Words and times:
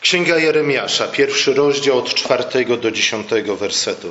Księga 0.00 0.38
Jeremiasza, 0.38 1.08
pierwszy 1.08 1.54
rozdział 1.54 1.98
od 1.98 2.14
czwartego 2.14 2.76
do 2.76 2.90
dziesiątego 2.90 3.56
wersetu. 3.56 4.10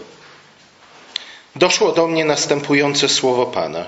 Doszło 1.56 1.92
do 1.92 2.08
mnie 2.08 2.25
następujące 2.25 3.09
słowo 3.09 3.45
Pana. 3.45 3.86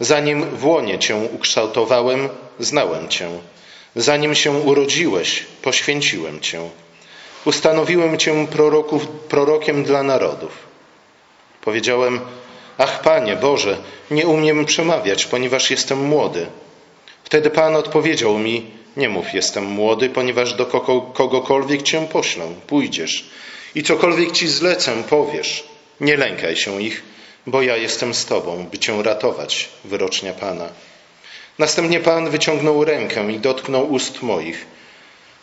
Zanim 0.00 0.56
w 0.56 0.64
łonie 0.64 0.98
Cię 0.98 1.16
ukształtowałem, 1.16 2.28
znałem 2.58 3.08
Cię. 3.08 3.30
Zanim 3.96 4.34
się 4.34 4.50
urodziłeś, 4.50 5.46
poświęciłem 5.62 6.40
Cię. 6.40 6.70
Ustanowiłem 7.44 8.18
Cię 8.18 8.46
proroków, 8.46 9.06
prorokiem 9.06 9.84
dla 9.84 10.02
narodów. 10.02 10.52
Powiedziałem, 11.60 12.20
ach 12.78 13.02
Panie 13.02 13.36
Boże, 13.36 13.78
nie 14.10 14.26
umiem 14.26 14.64
przemawiać, 14.64 15.26
ponieważ 15.26 15.70
jestem 15.70 15.98
młody. 15.98 16.46
Wtedy 17.24 17.50
Pan 17.50 17.76
odpowiedział 17.76 18.38
mi, 18.38 18.70
nie 18.96 19.08
mów, 19.08 19.34
jestem 19.34 19.64
młody, 19.64 20.10
ponieważ 20.10 20.54
do 20.54 20.66
kogokolwiek 21.12 21.82
cię 21.82 22.06
poślę, 22.06 22.44
pójdziesz 22.66 23.30
i 23.74 23.82
cokolwiek 23.82 24.32
ci 24.32 24.48
zlecę, 24.48 25.02
powiesz. 25.02 25.64
Nie 26.00 26.16
lękaj 26.16 26.56
się 26.56 26.82
ich, 26.82 27.02
bo 27.46 27.62
ja 27.62 27.76
jestem 27.76 28.14
z 28.14 28.26
tobą, 28.26 28.66
by 28.70 28.78
cię 28.78 29.02
ratować, 29.02 29.68
wyrocznia 29.84 30.32
Pana. 30.32 30.68
Następnie 31.58 32.00
Pan 32.00 32.30
wyciągnął 32.30 32.84
rękę 32.84 33.32
i 33.32 33.38
dotknął 33.38 33.92
ust 33.92 34.22
moich. 34.22 34.66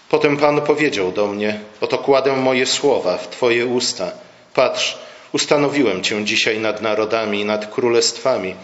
Potem 0.10 0.38
Pan 0.38 0.62
powiedział 0.62 1.12
do 1.12 1.28
mnie: 1.28 1.60
Oto 1.82 1.98
kładę 1.98 2.36
moje 2.36 2.66
słowa 2.66 3.18
w 3.18 3.30
Twoje 3.30 3.66
usta. 3.66 4.12
Patrz, 4.54 4.98
ustanowiłem 5.32 6.04
Cię 6.04 6.26
dzisiaj 6.26 6.60
nad 6.60 6.82
narodami 6.82 7.42
i 7.42 7.46
nad 7.46 7.74
królestwami 7.74 8.56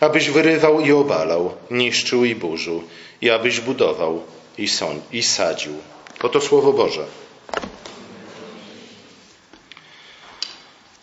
abyś 0.00 0.30
wyrywał 0.30 0.80
i 0.80 0.92
obalał, 0.92 1.54
niszczył 1.70 2.24
i 2.24 2.34
burzył, 2.34 2.82
i 3.20 3.30
abyś 3.30 3.60
budował 3.60 4.22
i, 4.58 4.68
sąd, 4.68 5.14
i 5.14 5.22
sadził. 5.22 5.72
Oto 6.22 6.40
Słowo 6.40 6.72
Boże. 6.72 7.06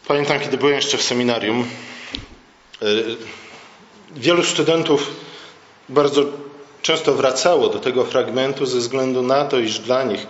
Pamiętam, 0.08 0.40
kiedy 0.40 0.58
byłem 0.58 0.76
jeszcze 0.76 0.98
w 0.98 1.04
seminarium, 1.04 1.68
e, 2.82 2.86
wielu 4.16 4.44
studentów 4.44 5.12
bardzo 5.90 6.24
często 6.82 7.14
wracało 7.14 7.70
do 7.70 7.80
tego 7.80 8.06
fragmentu 8.06 8.66
ze 8.66 8.78
względu 8.78 9.22
na 9.22 9.46
to, 9.46 9.60
iż 9.60 9.80
dla 9.80 10.04
nich 10.04 10.28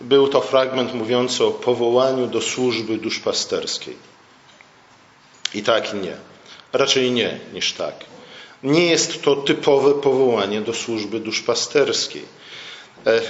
był 0.00 0.28
to 0.28 0.40
fragment 0.40 0.94
mówiący 0.94 1.44
o 1.44 1.50
powołaniu 1.50 2.26
do 2.26 2.40
służby 2.40 2.96
duszpasterskiej. 2.96 3.96
I 5.54 5.62
tak 5.62 5.94
i 5.94 5.96
nie. 5.96 6.31
Raczej 6.72 7.10
nie 7.10 7.38
niż 7.54 7.72
tak. 7.72 7.94
Nie 8.62 8.86
jest 8.86 9.22
to 9.22 9.36
typowe 9.36 9.94
powołanie 9.94 10.60
do 10.60 10.74
służby 10.74 11.20
duszpasterskiej. 11.20 12.22
E, 13.06 13.20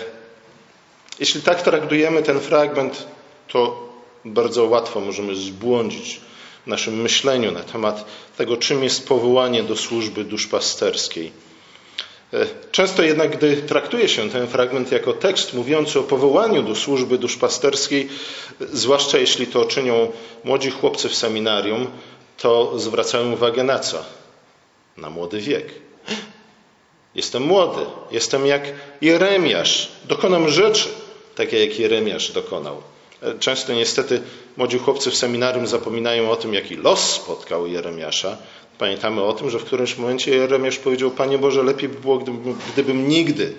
jeśli 1.20 1.42
tak 1.42 1.62
traktujemy 1.62 2.22
ten 2.22 2.40
fragment, 2.40 3.06
to 3.48 3.88
bardzo 4.24 4.64
łatwo 4.64 5.00
możemy 5.00 5.36
zbłądzić 5.36 6.20
w 6.64 6.66
naszym 6.66 7.02
myśleniu 7.02 7.52
na 7.52 7.60
temat 7.60 8.04
tego, 8.36 8.56
czym 8.56 8.84
jest 8.84 9.08
powołanie 9.08 9.62
do 9.62 9.76
służby 9.76 10.24
duszpasterskiej. 10.24 11.32
E, 12.32 12.46
często 12.72 13.02
jednak, 13.02 13.36
gdy 13.36 13.56
traktuje 13.56 14.08
się 14.08 14.30
ten 14.30 14.46
fragment 14.46 14.92
jako 14.92 15.12
tekst 15.12 15.54
mówiący 15.54 15.98
o 15.98 16.02
powołaniu 16.02 16.62
do 16.62 16.74
służby 16.74 17.18
duszpasterskiej, 17.18 18.08
zwłaszcza 18.60 19.18
jeśli 19.18 19.46
to 19.46 19.64
czynią 19.64 20.12
młodzi 20.44 20.70
chłopcy 20.70 21.08
w 21.08 21.14
seminarium, 21.14 21.86
to 22.42 22.78
zwracają 22.78 23.32
uwagę 23.32 23.64
na 23.64 23.78
co? 23.78 24.04
Na 24.96 25.10
młody 25.10 25.40
wiek. 25.40 25.66
Jestem 27.14 27.42
młody, 27.42 27.80
jestem 28.10 28.46
jak 28.46 28.62
Jeremiasz, 29.00 29.88
dokonam 30.04 30.48
rzeczy, 30.48 30.88
takie 31.34 31.66
jak 31.66 31.78
Jeremiasz 31.78 32.32
dokonał. 32.32 32.82
Często 33.40 33.72
niestety 33.72 34.22
młodzi 34.56 34.78
chłopcy 34.78 35.10
w 35.10 35.16
seminarium 35.16 35.66
zapominają 35.66 36.30
o 36.30 36.36
tym, 36.36 36.54
jaki 36.54 36.76
los 36.76 37.10
spotkał 37.10 37.66
Jeremiasza. 37.66 38.36
Pamiętamy 38.78 39.22
o 39.22 39.32
tym, 39.32 39.50
że 39.50 39.58
w 39.58 39.64
którymś 39.64 39.96
momencie 39.96 40.36
Jeremiasz 40.36 40.78
powiedział: 40.78 41.10
Panie 41.10 41.38
Boże, 41.38 41.62
lepiej 41.62 41.88
by 41.88 42.00
było, 42.00 42.18
gdybym, 42.18 42.58
gdybym 42.72 43.08
nigdy 43.08 43.54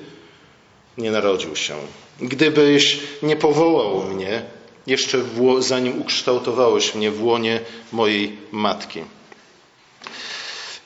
nie 0.98 1.12
narodził 1.12 1.56
się. 1.56 1.76
Gdybyś 2.22 3.00
nie 3.24 3.36
powołał 3.36 4.04
mnie, 4.04 4.46
jeszcze 4.88 5.18
zanim 5.60 6.02
ukształtowałeś 6.02 6.96
mnie 6.96 7.12
w 7.12 7.24
łonie 7.24 7.60
mojej 7.92 8.38
matki. 8.52 9.00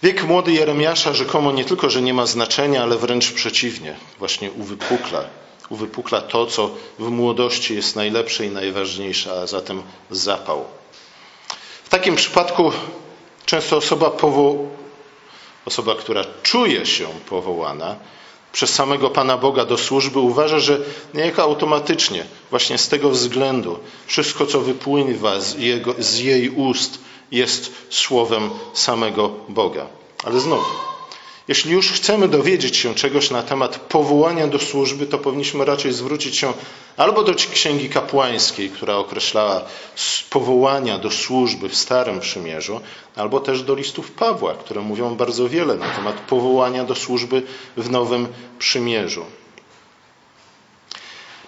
Wiek 0.04 0.24
młody 0.24 0.52
Jeremiasza 0.52 1.14
rzekomo 1.14 1.52
nie 1.52 1.66
tylko, 1.66 1.90
że 1.90 2.02
nie 2.02 2.14
ma 2.14 2.26
znaczenia, 2.26 2.84
ale 2.84 2.98
wręcz 2.98 3.32
przeciwnie, 3.32 3.96
właśnie 4.20 4.52
uwypukla. 4.52 5.24
Uwypukla 5.70 6.22
to, 6.22 6.46
co 6.46 6.70
w 7.00 7.10
młodości 7.10 7.76
jest 7.76 7.96
najlepsze 7.96 8.46
i 8.46 8.50
najważniejsze, 8.50 9.32
a 9.42 9.48
zatem 9.48 9.84
zapał. 10.12 10.66
W 11.84 11.90
takim 11.90 12.16
przypadku 12.16 12.72
często 13.46 13.78
osoba, 13.78 14.10
powo... 14.10 14.56
osoba 15.66 15.96
która 15.96 16.26
czuje 16.44 16.86
się 16.86 17.08
powołana, 17.30 17.96
przez 18.58 18.74
samego 18.74 19.10
Pana 19.10 19.38
Boga 19.38 19.66
do 19.66 19.78
służby, 19.78 20.20
uważa, 20.20 20.60
że 20.60 20.80
niejako 21.14 21.42
automatycznie, 21.42 22.26
właśnie 22.50 22.78
z 22.78 22.88
tego 22.88 23.10
względu, 23.10 23.80
wszystko, 24.08 24.46
co 24.46 24.62
wypływa 24.62 25.40
z, 25.40 25.60
jego, 25.60 25.96
z 26.00 26.20
jej 26.20 26.50
ust, 26.50 27.00
jest 27.32 27.72
słowem 27.90 28.50
samego 28.74 29.30
Boga. 29.50 29.86
Ale 30.24 30.40
znowu, 30.40 30.66
jeśli 31.48 31.72
już 31.72 31.92
chcemy 31.92 32.28
dowiedzieć 32.28 32.78
się 32.78 32.96
czegoś 32.96 33.32
na 33.32 33.44
temat 33.44 33.80
powołania 33.80 34.48
do 34.48 34.60
służby, 34.60 35.06
to 35.08 35.18
powinniśmy 35.18 35.66
raczej 35.66 35.94
zwrócić 35.94 36.38
się 36.38 36.54
albo 36.98 37.24
do 37.24 37.34
Księgi 37.36 37.90
Kapłańskiej, 37.90 38.70
która 38.70 38.96
określała 38.96 39.66
powołania 40.30 40.98
do 40.98 41.12
służby 41.12 41.70
w 41.70 41.76
Starym 41.76 42.20
Przymierzu, 42.20 42.82
albo 43.16 43.40
też 43.40 43.64
do 43.64 43.76
listów 43.76 44.12
Pawła, 44.12 44.54
które 44.54 44.82
mówią 44.82 45.16
bardzo 45.16 45.50
wiele 45.50 45.76
na 45.76 45.90
temat 45.90 46.16
powołania 46.16 46.84
do 46.84 46.96
służby 46.96 47.44
w 47.78 47.90
Nowym 47.90 48.28
Przymierzu. 48.60 49.26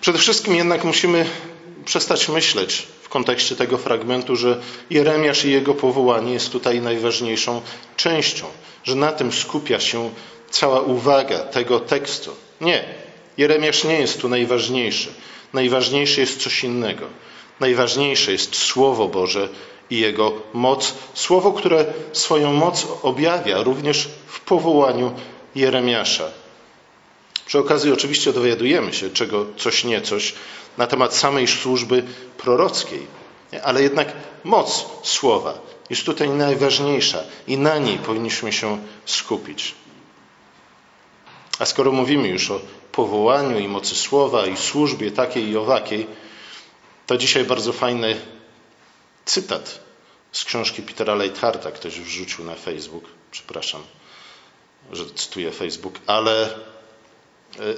Przede 0.01 0.19
wszystkim 0.19 0.55
jednak 0.55 0.83
musimy 0.83 1.25
przestać 1.85 2.29
myśleć 2.29 2.88
w 3.09 3.11
kontekście 3.11 3.55
tego 3.55 3.77
fragmentu, 3.77 4.35
że 4.35 4.61
Jeremiasz 4.89 5.45
i 5.45 5.51
jego 5.51 5.73
powołanie 5.73 6.33
jest 6.33 6.51
tutaj 6.51 6.81
najważniejszą 6.81 7.61
częścią, 7.97 8.45
że 8.83 8.95
na 8.95 9.11
tym 9.11 9.31
skupia 9.31 9.79
się 9.79 10.09
cała 10.49 10.81
uwaga 10.81 11.39
tego 11.39 11.79
tekstu. 11.79 12.31
Nie, 12.61 12.83
Jeremiasz 13.37 13.83
nie 13.83 13.99
jest 13.99 14.21
tu 14.21 14.29
najważniejszy. 14.29 15.09
Najważniejsze 15.53 16.21
jest 16.21 16.41
coś 16.41 16.63
innego. 16.63 17.05
Najważniejsze 17.59 18.31
jest 18.31 18.55
Słowo 18.55 19.07
Boże 19.07 19.49
i 19.89 19.99
Jego 19.99 20.33
moc. 20.53 20.93
Słowo, 21.13 21.51
które 21.51 21.85
swoją 22.13 22.53
moc 22.53 22.87
objawia 23.01 23.63
również 23.63 24.09
w 24.27 24.39
powołaniu 24.39 25.11
Jeremiasza. 25.55 26.31
Przy 27.45 27.59
okazji 27.59 27.91
oczywiście 27.91 28.33
dowiadujemy 28.33 28.93
się 28.93 29.09
czego 29.09 29.45
coś 29.57 29.83
niecoś 29.83 30.33
na 30.79 30.88
temat 30.88 31.16
samej 31.16 31.47
służby 31.47 32.03
prorockiej, 32.38 33.07
ale 33.63 33.84
jednak 33.84 34.13
moc 34.44 34.85
słowa 35.03 35.59
jest 35.90 36.06
tutaj 36.06 36.29
najważniejsza 36.29 37.23
i 37.47 37.57
na 37.57 37.78
niej 37.78 37.97
powinniśmy 37.97 38.53
się 38.53 38.78
skupić. 39.06 39.75
A 41.59 41.66
skoro 41.66 41.91
mówimy 41.91 42.28
już 42.28 42.51
o 42.51 42.59
powołaniu 42.91 43.59
i 43.59 43.68
mocy 43.68 43.95
słowa 43.95 44.45
i 44.45 44.57
służbie 44.57 45.12
takiej 45.12 45.50
i 45.50 45.57
owakiej, 45.57 46.07
to 47.07 47.18
dzisiaj 47.18 47.45
bardzo 47.45 47.73
fajny 47.73 48.22
cytat 49.25 49.79
z 50.31 50.44
książki 50.44 50.81
Petera 50.81 51.16
Leitharta 51.16 51.72
ktoś 51.72 52.00
wrzucił 52.00 52.45
na 52.45 52.56
Facebook. 52.56 53.03
Przepraszam, 53.31 53.81
że 54.91 55.06
cytuję 55.06 55.51
Facebook, 55.51 55.95
ale 56.07 56.50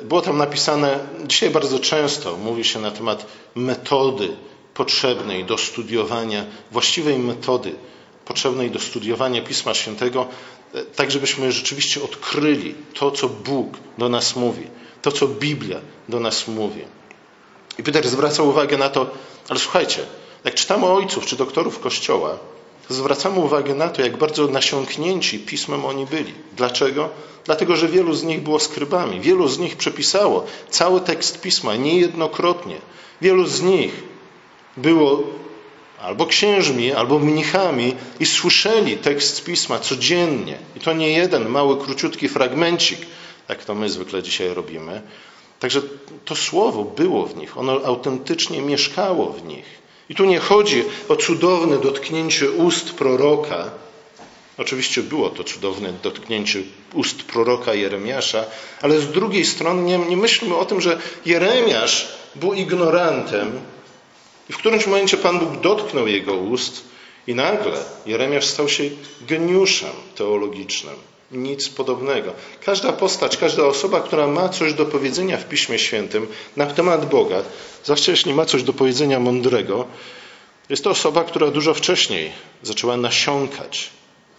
było 0.04 0.22
tam 0.22 0.38
napisane, 0.38 1.00
dzisiaj 1.28 1.50
bardzo 1.50 1.80
często 1.80 2.38
mówi 2.38 2.64
się 2.64 2.80
na 2.80 2.92
temat 2.92 3.26
metody 3.56 4.30
potrzebnej 4.74 5.46
do 5.46 5.58
studiowania, 5.58 6.46
właściwej 6.72 7.20
metody 7.20 7.76
potrzebnej 8.26 8.72
do 8.72 8.80
studiowania 8.80 9.42
Pisma 9.42 9.74
Świętego, 9.74 10.28
e, 10.74 10.84
tak 10.84 11.12
żebyśmy 11.12 11.52
rzeczywiście 11.52 12.04
odkryli 12.04 12.76
to, 12.94 13.12
co 13.12 13.30
Bóg 13.30 13.78
do 13.98 14.10
nas 14.10 14.36
mówi, 14.36 14.68
to, 15.02 15.12
co 15.12 15.28
Biblia 15.28 15.80
do 16.10 16.20
nas 16.20 16.48
mówi. 16.48 16.82
I 17.80 17.84
Peter 17.84 18.10
zwraca 18.10 18.44
uwagę 18.44 18.78
na 18.78 18.90
to, 18.90 19.10
ale 19.50 19.60
słuchajcie, 19.60 20.06
jak 20.44 20.56
czytamy 20.56 20.86
o 20.86 20.96
ojców 20.96 21.26
czy 21.26 21.36
doktorów 21.36 21.80
Kościoła, 21.80 22.38
zwracamy 22.92 23.40
uwagę 23.40 23.76
na 23.76 23.90
to, 23.90 24.02
jak 24.02 24.18
bardzo 24.18 24.48
nasiąknięci 24.48 25.40
pismem 25.40 25.86
oni 25.86 26.06
byli. 26.06 26.34
Dlaczego? 26.58 27.10
Dlatego, 27.46 27.76
że 27.76 27.88
wielu 27.88 28.14
z 28.14 28.24
nich 28.24 28.42
było 28.42 28.60
skrybami, 28.60 29.20
wielu 29.20 29.48
z 29.48 29.60
nich 29.60 29.76
przepisało 29.76 30.46
cały 30.70 31.02
tekst 31.02 31.42
pisma 31.42 31.76
niejednokrotnie. 31.76 32.76
Wielu 33.22 33.46
z 33.46 33.62
nich 33.62 34.04
było 34.78 35.24
albo 36.02 36.26
księżmi, 36.26 36.94
albo 36.94 37.20
mnichami 37.20 37.96
i 38.20 38.26
słyszeli 38.26 38.98
tekst 38.98 39.44
pisma 39.44 39.80
codziennie. 39.80 40.58
I 40.76 40.80
to 40.80 40.94
nie 40.94 41.12
jeden 41.12 41.50
mały, 41.50 41.78
króciutki 41.78 42.30
fragmencik, 42.30 43.00
jak 43.50 43.66
to 43.66 43.76
my 43.76 43.90
zwykle 43.90 44.24
dzisiaj 44.24 44.54
robimy, 44.54 45.02
Także 45.62 45.82
to 46.26 46.36
słowo 46.36 46.84
było 46.84 47.26
w 47.26 47.36
nich, 47.36 47.58
ono 47.58 47.82
autentycznie 47.86 48.62
mieszkało 48.62 49.32
w 49.32 49.44
nich. 49.44 49.81
I 50.12 50.16
tu 50.16 50.26
nie 50.26 50.40
chodzi 50.40 50.84
o 51.10 51.16
cudowne 51.16 51.78
dotknięcie 51.78 52.52
ust 52.52 52.94
proroka. 52.94 53.72
Oczywiście 54.58 55.04
było 55.04 55.30
to 55.30 55.44
cudowne 55.44 55.94
dotknięcie 56.04 56.60
ust 56.94 57.24
proroka 57.24 57.74
Jeremiasza, 57.74 58.46
ale 58.82 59.00
z 59.00 59.12
drugiej 59.12 59.46
strony 59.46 59.82
nie, 59.82 59.98
nie 59.98 60.18
myślmy 60.18 60.56
o 60.56 60.66
tym, 60.66 60.82
że 60.82 61.00
Jeremiasz 61.26 62.08
był 62.36 62.54
ignorantem 62.54 63.60
i 64.50 64.54
w 64.54 64.58
którymś 64.58 64.86
momencie 64.86 65.18
Pan 65.18 65.40
Bóg 65.40 65.62
dotknął 65.62 66.08
jego 66.08 66.34
ust 66.34 66.84
i 67.28 67.36
nagle 67.36 67.78
Jeremiasz 68.06 68.46
stał 68.46 68.70
się 68.70 68.84
geniuszem 69.22 69.92
teologicznym. 70.16 70.96
Nic 71.32 71.70
podobnego. 71.70 72.34
Każda 72.66 72.94
postać, 72.94 73.38
każda 73.38 73.64
osoba, 73.64 74.02
która 74.02 74.28
ma 74.28 74.50
coś 74.50 74.74
do 74.74 74.86
powiedzenia 74.86 75.38
w 75.38 75.48
Piśmie 75.48 75.80
Świętym 75.80 76.28
na 76.58 76.66
temat 76.66 77.10
Boga, 77.10 77.44
zwłaszcza 77.84 78.12
jeśli 78.12 78.34
ma 78.34 78.46
coś 78.46 78.64
do 78.64 78.74
powiedzenia 78.74 79.20
mądrego, 79.20 79.88
jest 80.70 80.84
to 80.84 80.90
osoba, 80.90 81.24
która 81.24 81.52
dużo 81.52 81.74
wcześniej 81.74 82.32
zaczęła 82.64 82.98
nasiąkać 82.98 83.90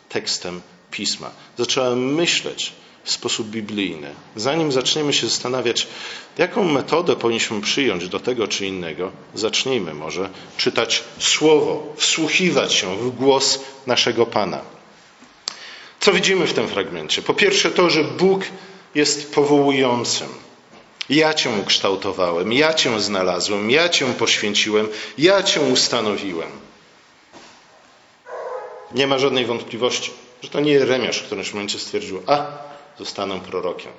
tekstem 0.08 0.60
Pisma. 0.90 1.30
Zaczęła 1.58 1.96
myśleć 1.96 2.72
w 3.04 3.10
sposób 3.10 3.48
biblijny. 3.48 4.14
Zanim 4.36 4.72
zaczniemy 4.72 5.12
się 5.12 5.26
zastanawiać, 5.26 5.86
jaką 6.38 6.64
metodę 6.64 7.16
powinniśmy 7.16 7.60
przyjąć 7.60 8.08
do 8.08 8.20
tego 8.20 8.48
czy 8.48 8.66
innego, 8.66 9.12
zacznijmy 9.34 9.94
może 9.94 10.30
czytać 10.56 11.04
Słowo, 11.18 11.94
wsłuchiwać 11.96 12.72
się 12.72 12.96
w 12.96 13.10
głos 13.10 13.60
naszego 13.86 14.26
Pana. 14.26 14.60
Co 16.02 16.12
widzimy 16.12 16.46
w 16.46 16.52
tym 16.52 16.68
fragmencie? 16.68 17.22
Po 17.22 17.34
pierwsze 17.34 17.70
to, 17.70 17.90
że 17.90 18.04
Bóg 18.04 18.42
jest 18.94 19.34
powołującym. 19.34 20.28
Ja 21.08 21.34
Cię 21.34 21.50
ukształtowałem, 21.50 22.52
ja 22.52 22.74
Cię 22.74 23.00
znalazłem, 23.00 23.70
ja 23.70 23.88
Cię 23.88 24.06
poświęciłem, 24.06 24.88
ja 25.18 25.42
Cię 25.42 25.60
ustanowiłem. 25.60 26.48
Nie 28.94 29.06
ma 29.06 29.18
żadnej 29.18 29.46
wątpliwości, 29.46 30.10
że 30.42 30.48
to 30.48 30.60
nie 30.60 30.72
Jeremiasz 30.72 31.18
w 31.18 31.26
którymś 31.26 31.52
momencie 31.52 31.78
stwierdził, 31.78 32.22
a 32.26 32.46
zostanę 32.98 33.40
prorokiem. 33.40 33.92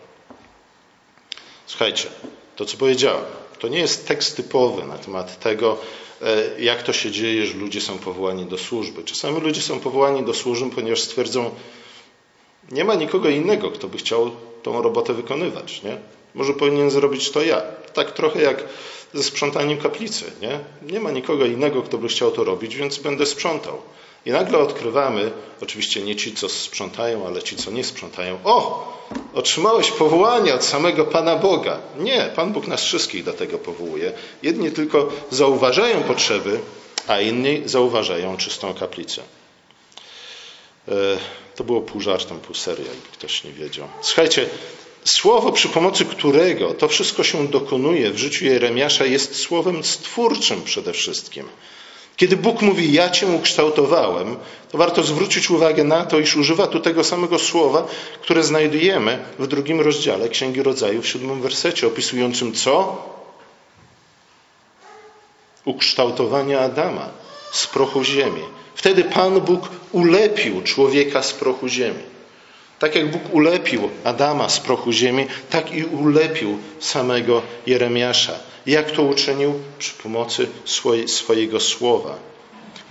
Słuchajcie, 1.66 2.08
to 2.56 2.66
co 2.66 2.78
powiedziałem, 2.78 3.24
to 3.60 3.68
nie 3.68 3.80
jest 3.80 4.08
tekst 4.08 4.36
typowy 4.36 4.84
na 4.84 4.98
temat 4.98 5.40
tego, 5.40 5.78
e, 6.22 6.62
jak 6.62 6.84
to 6.84 6.94
się 6.94 7.12
dzieje, 7.12 7.46
że 7.46 7.54
ludzie 7.54 7.82
są 7.82 7.98
powołani 7.98 8.46
do 8.46 8.58
służby. 8.58 9.04
Czasami 9.04 9.42
ludzie 9.42 9.62
są 9.62 9.80
powołani 9.80 10.24
do 10.24 10.34
służby, 10.34 10.70
ponieważ 10.76 11.00
stwierdzą, 11.00 11.52
nie 12.72 12.84
ma 12.84 12.96
nikogo 12.96 13.30
innego, 13.30 13.72
kto 13.72 13.88
by 13.88 13.98
chciał 13.98 14.32
tą 14.64 14.82
robotę 14.82 15.14
wykonywać. 15.14 15.84
Nie? 15.84 15.98
Może 16.36 16.54
powinien 16.54 16.92
zrobić 16.92 17.32
to 17.32 17.44
ja. 17.44 17.62
Tak 17.94 18.12
trochę 18.12 18.42
jak 18.42 18.64
ze 19.14 19.24
sprzątaniem 19.24 19.78
kaplicy. 19.78 20.26
Nie? 20.42 20.60
nie 20.94 21.00
ma 21.00 21.12
nikogo 21.12 21.46
innego, 21.46 21.82
kto 21.82 21.98
by 21.98 22.08
chciał 22.08 22.32
to 22.32 22.44
robić, 22.44 22.76
więc 22.76 22.98
będę 22.98 23.26
sprzątał. 23.26 23.78
I 24.26 24.32
nagle 24.32 24.58
odkrywamy, 24.58 25.32
oczywiście 25.62 26.02
nie 26.02 26.16
ci, 26.16 26.36
co 26.36 26.50
sprzątają, 26.50 27.28
ale 27.28 27.44
ci, 27.44 27.56
co 27.56 27.72
nie 27.72 27.84
sprzątają. 27.84 28.38
O! 28.44 28.94
Otrzymałeś 29.34 29.92
powołanie 29.92 30.54
od 30.56 30.66
samego 30.66 31.06
Pana 31.06 31.36
Boga. 31.36 31.78
Nie, 32.00 32.32
Pan 32.36 32.54
Bóg 32.54 32.68
nas 32.68 32.84
wszystkich 32.84 33.24
do 33.24 33.34
tego 33.34 33.58
powołuje. 33.58 34.12
Jedni 34.44 34.72
tylko 34.72 35.10
zauważają 35.32 36.04
potrzeby, 36.04 36.60
a 37.08 37.20
inni 37.20 37.62
zauważają 37.66 38.38
czystą 38.38 38.74
kaplicę. 38.74 39.22
E, 40.88 40.92
to 41.56 41.64
było 41.64 41.82
pół 41.82 42.02
żartem, 42.02 42.40
pół 42.40 42.56
serio, 42.56 42.86
jakby 42.86 43.08
ktoś 43.14 43.44
nie 43.44 43.52
wiedział. 43.52 43.88
Słuchajcie, 44.02 44.50
słowo, 45.04 45.52
przy 45.52 45.70
pomocy 45.70 46.06
którego 46.06 46.74
to 46.74 46.88
wszystko 46.88 47.24
się 47.24 47.48
dokonuje 47.48 48.12
w 48.12 48.18
życiu 48.18 48.46
Jeremiasza, 48.46 49.06
jest 49.06 49.36
słowem 49.36 49.84
stwórczym 49.84 50.62
przede 50.62 50.94
wszystkim. 50.94 51.46
Kiedy 52.18 52.38
Bóg 52.38 52.62
mówi, 52.62 52.94
ja 52.94 53.10
cię 53.10 53.28
ukształtowałem, 53.28 54.38
to 54.72 54.78
warto 54.78 55.04
zwrócić 55.04 55.50
uwagę 55.50 55.84
na 55.84 56.06
to, 56.06 56.20
iż 56.20 56.36
używa 56.36 56.68
tu 56.68 56.80
tego 56.80 57.04
samego 57.04 57.40
słowa, 57.40 57.88
które 58.22 58.44
znajdujemy 58.44 59.26
w 59.40 59.48
drugim 59.48 59.82
rozdziale 59.82 60.30
Księgi 60.30 60.64
Rodzaju, 60.64 61.02
w 61.02 61.08
siódmym 61.08 61.42
wersecie, 61.42 61.88
opisującym 61.88 62.54
co? 62.54 63.06
Ukształtowanie 65.66 66.60
Adama 66.60 67.10
z 67.52 67.68
prochu 67.68 68.04
ziemi. 68.04 68.42
Wtedy 68.76 69.04
Pan 69.04 69.42
Bóg 69.42 69.70
ulepił 69.92 70.62
człowieka 70.62 71.24
z 71.24 71.34
prochu 71.34 71.68
ziemi. 71.68 72.04
Tak 72.80 72.96
jak 72.96 73.12
Bóg 73.12 73.22
ulepił 73.32 73.90
Adama 74.04 74.50
z 74.50 74.60
prochu 74.60 74.92
ziemi, 74.92 75.28
tak 75.50 75.76
i 75.76 75.84
ulepił 75.84 76.58
samego 76.80 77.42
Jeremiasza. 77.68 78.40
Jak 78.66 78.92
to 78.92 79.04
uczynił? 79.04 79.54
Przy 79.80 79.94
pomocy 79.94 80.48
swojego 81.06 81.60
słowa. 81.60 82.16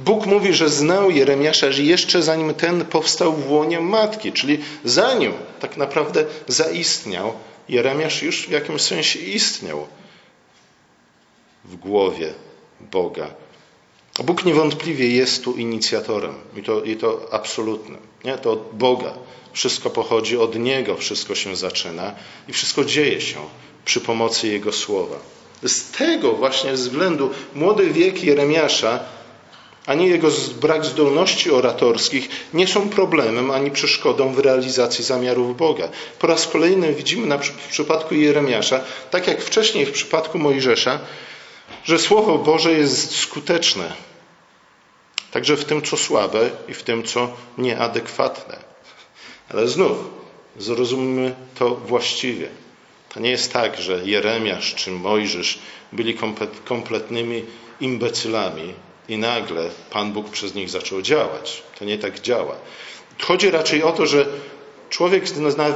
Bóg 0.00 0.26
mówi, 0.26 0.54
że 0.54 0.68
znał 0.68 1.10
Jeremiasza 1.10 1.66
jeszcze 1.66 2.22
zanim 2.22 2.54
ten 2.54 2.84
powstał 2.84 3.32
w 3.32 3.50
łonie 3.50 3.80
matki, 3.80 4.32
czyli 4.32 4.58
zanim 4.84 5.32
tak 5.60 5.76
naprawdę 5.76 6.24
zaistniał, 6.48 7.32
Jeremiasz 7.68 8.22
już 8.22 8.46
w 8.46 8.50
jakimś 8.50 8.82
sensie 8.82 9.18
istniał 9.18 9.86
w 11.64 11.76
głowie 11.76 12.34
Boga. 12.80 13.30
Bóg 14.18 14.44
niewątpliwie 14.44 15.08
jest 15.08 15.44
tu 15.44 15.56
inicjatorem 15.56 16.34
i 16.56 16.62
to, 16.62 16.82
i 16.82 16.96
to 16.96 17.28
absolutnym. 17.30 17.98
Nie? 18.24 18.38
To 18.38 18.52
od 18.52 18.68
Boga. 18.72 19.14
Wszystko 19.52 19.90
pochodzi 19.90 20.38
od 20.38 20.58
Niego, 20.58 20.96
wszystko 20.96 21.34
się 21.34 21.56
zaczyna 21.56 22.14
i 22.48 22.52
wszystko 22.52 22.84
dzieje 22.84 23.20
się 23.20 23.38
przy 23.84 24.00
pomocy 24.00 24.48
Jego 24.48 24.72
słowa. 24.72 25.16
Z 25.62 25.90
tego 25.90 26.32
właśnie 26.32 26.72
względu 26.72 27.30
młody 27.54 27.90
wiek 27.90 28.24
Jeremiasza, 28.24 29.00
ani 29.86 30.08
jego 30.08 30.28
brak 30.60 30.84
zdolności 30.84 31.50
oratorskich 31.50 32.28
nie 32.54 32.66
są 32.66 32.88
problemem 32.88 33.50
ani 33.50 33.70
przeszkodą 33.70 34.32
w 34.34 34.38
realizacji 34.38 35.04
zamiarów 35.04 35.56
Boga. 35.56 35.88
Po 36.18 36.26
raz 36.26 36.46
kolejny 36.46 36.94
widzimy 36.94 37.26
na, 37.26 37.38
w 37.38 37.68
przypadku 37.70 38.14
Jeremiasza, 38.14 38.80
tak 39.10 39.26
jak 39.26 39.42
wcześniej 39.42 39.86
w 39.86 39.92
przypadku 39.92 40.38
Mojżesza, 40.38 41.00
że 41.84 41.98
Słowo 41.98 42.38
Boże 42.38 42.72
jest 42.72 43.16
skuteczne. 43.16 43.92
Także 45.30 45.56
w 45.56 45.64
tym, 45.64 45.82
co 45.82 45.96
słabe 45.96 46.50
i 46.68 46.74
w 46.74 46.82
tym, 46.82 47.02
co 47.02 47.36
nieadekwatne. 47.58 48.56
Ale 49.48 49.68
znów 49.68 49.98
zrozummy 50.58 51.34
to 51.58 51.74
właściwie. 51.74 52.48
To 53.14 53.20
nie 53.20 53.30
jest 53.30 53.52
tak, 53.52 53.80
że 53.80 54.04
Jeremiasz 54.04 54.74
czy 54.74 54.90
Mojżesz 54.90 55.58
byli 55.92 56.18
kompletnymi 56.64 57.44
imbecylami 57.80 58.74
i 59.08 59.18
nagle 59.18 59.70
Pan 59.90 60.12
Bóg 60.12 60.30
przez 60.30 60.54
nich 60.54 60.70
zaczął 60.70 61.02
działać. 61.02 61.62
To 61.78 61.84
nie 61.84 61.98
tak 61.98 62.20
działa. 62.20 62.56
Chodzi 63.22 63.50
raczej 63.50 63.82
o 63.82 63.92
to, 63.92 64.06
że 64.06 64.26
człowiek 64.92 65.24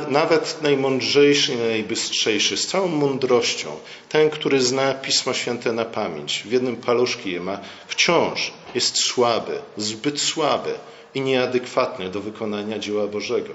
nawet 0.08 0.62
najmądrzejszy 0.62 1.52
i 1.52 1.56
najbystrzejszy, 1.56 2.56
z 2.56 2.66
całą 2.66 2.88
mądrością, 2.88 3.68
ten, 4.08 4.30
który 4.30 4.60
zna 4.60 4.94
Pismo 4.94 5.34
Święte 5.34 5.72
na 5.72 5.84
pamięć, 5.84 6.42
w 6.46 6.52
jednym 6.52 6.76
paluszki 6.76 7.32
je 7.32 7.40
ma, 7.40 7.58
wciąż 7.88 8.52
jest 8.74 8.96
słaby, 8.96 9.58
zbyt 9.76 10.20
słaby 10.20 10.74
i 11.14 11.20
nieadekwatny 11.20 12.10
do 12.10 12.20
wykonania 12.20 12.78
dzieła 12.78 13.06
Bożego. 13.06 13.52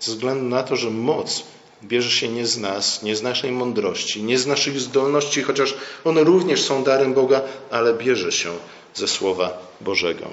Ze 0.00 0.12
względu 0.12 0.44
na 0.44 0.62
to, 0.62 0.76
że 0.76 0.90
moc 0.90 1.42
bierze 1.82 2.10
się 2.10 2.28
nie 2.28 2.46
z 2.46 2.58
nas, 2.58 3.02
nie 3.02 3.16
z 3.16 3.22
naszej 3.22 3.52
mądrości, 3.52 4.22
nie 4.22 4.38
z 4.38 4.46
naszych 4.46 4.80
zdolności, 4.80 5.42
chociaż 5.42 5.74
one 6.04 6.24
również 6.24 6.62
są 6.62 6.84
darem 6.84 7.14
Boga, 7.14 7.42
ale 7.70 7.94
bierze 7.94 8.32
się 8.32 8.50
ze 8.94 9.08
Słowa 9.08 9.58
Bożego. 9.80 10.26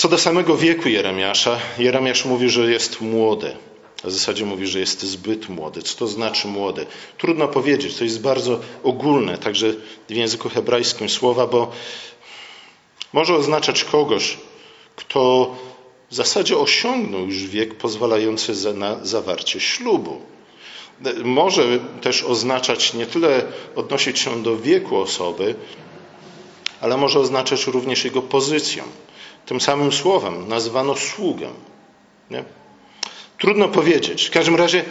Co 0.00 0.08
do 0.08 0.18
samego 0.18 0.56
wieku 0.56 0.88
Jeremiasza, 0.88 1.58
Jeremiasz 1.78 2.24
mówi, 2.24 2.50
że 2.50 2.70
jest 2.70 3.00
młody. 3.00 3.56
W 4.04 4.10
zasadzie 4.10 4.44
mówi, 4.44 4.66
że 4.66 4.78
jest 4.78 5.02
zbyt 5.02 5.48
młody. 5.48 5.82
Co 5.82 5.96
to 5.96 6.06
znaczy 6.06 6.48
młody? 6.48 6.86
Trudno 7.18 7.48
powiedzieć. 7.48 7.96
To 7.96 8.04
jest 8.04 8.20
bardzo 8.20 8.60
ogólne, 8.82 9.38
także 9.38 9.74
w 10.08 10.12
języku 10.12 10.48
hebrajskim 10.48 11.08
słowa, 11.08 11.46
bo 11.46 11.72
może 13.12 13.34
oznaczać 13.34 13.84
kogoś, 13.84 14.38
kto 14.96 15.54
w 16.10 16.14
zasadzie 16.14 16.58
osiągnął 16.58 17.26
już 17.26 17.46
wiek 17.46 17.74
pozwalający 17.74 18.74
na 18.74 19.04
zawarcie 19.04 19.60
ślubu. 19.60 20.20
Może 21.24 21.78
też 22.00 22.22
oznaczać 22.22 22.94
nie 22.94 23.06
tyle 23.06 23.42
odnosić 23.76 24.18
się 24.18 24.42
do 24.42 24.56
wieku 24.56 24.96
osoby, 24.96 25.54
ale 26.80 26.96
może 26.96 27.20
oznaczać 27.20 27.66
również 27.66 28.04
jego 28.04 28.22
pozycję. 28.22 28.82
Tym 29.50 29.60
samym 29.60 29.92
słowem 29.92 30.48
nazywano 30.48 30.96
sługę. 30.96 31.48
Nie? 32.30 32.44
Trudno 33.38 33.68
powiedzieć. 33.68 34.28
W 34.28 34.30
każdym 34.30 34.56
razie, 34.56 34.84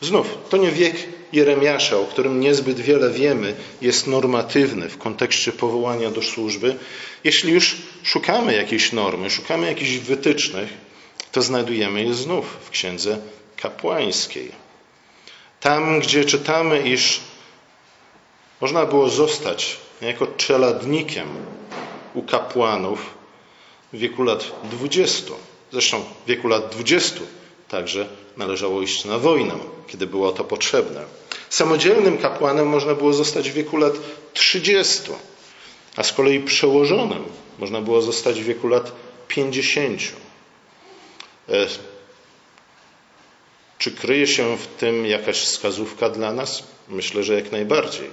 znów, 0.00 0.38
to 0.50 0.56
nie 0.56 0.70
wiek 0.70 0.96
Jeremiasza, 1.32 1.96
o 1.96 2.04
którym 2.04 2.40
niezbyt 2.40 2.80
wiele 2.80 3.10
wiemy, 3.10 3.54
jest 3.80 4.06
normatywny 4.06 4.88
w 4.88 4.98
kontekście 4.98 5.52
powołania 5.52 6.10
do 6.10 6.22
służby. 6.22 6.76
Jeśli 7.24 7.52
już 7.52 7.76
szukamy 8.02 8.54
jakiejś 8.54 8.92
normy, 8.92 9.30
szukamy 9.30 9.66
jakichś 9.66 9.96
wytycznych, 9.96 10.68
to 11.32 11.42
znajdujemy 11.42 12.04
je 12.04 12.14
znów 12.14 12.56
w 12.64 12.70
księdze 12.70 13.18
kapłańskiej. 13.56 14.52
Tam, 15.60 16.00
gdzie 16.00 16.24
czytamy, 16.24 16.88
iż 16.88 17.20
można 18.60 18.86
było 18.86 19.08
zostać 19.08 19.76
jako 20.00 20.26
czeladnikiem 20.26 21.28
u 22.14 22.22
kapłanów 22.22 23.21
w 23.92 23.98
wieku 23.98 24.22
lat 24.22 24.52
20. 24.64 25.32
Zresztą 25.72 26.04
w 26.24 26.28
wieku 26.28 26.48
lat 26.48 26.68
20 26.72 27.20
także 27.68 28.06
należało 28.36 28.82
iść 28.82 29.04
na 29.04 29.18
wojnę, 29.18 29.54
kiedy 29.86 30.06
było 30.06 30.32
to 30.32 30.44
potrzebne. 30.44 31.04
Samodzielnym 31.50 32.18
kapłanem 32.18 32.68
można 32.68 32.94
było 32.94 33.12
zostać 33.12 33.50
w 33.50 33.54
wieku 33.54 33.76
lat 33.76 33.92
30, 34.32 35.02
a 35.96 36.02
z 36.02 36.12
kolei 36.12 36.40
przełożonym 36.40 37.24
można 37.58 37.80
było 37.80 38.02
zostać 38.02 38.40
w 38.40 38.44
wieku 38.44 38.68
lat 38.68 38.92
50. 39.28 40.00
E, 41.48 41.66
czy 43.78 43.90
kryje 43.92 44.26
się 44.26 44.56
w 44.56 44.66
tym 44.66 45.06
jakaś 45.06 45.40
wskazówka 45.40 46.08
dla 46.10 46.32
nas? 46.32 46.62
Myślę, 46.88 47.22
że 47.22 47.34
jak 47.34 47.52
najbardziej. 47.52 48.10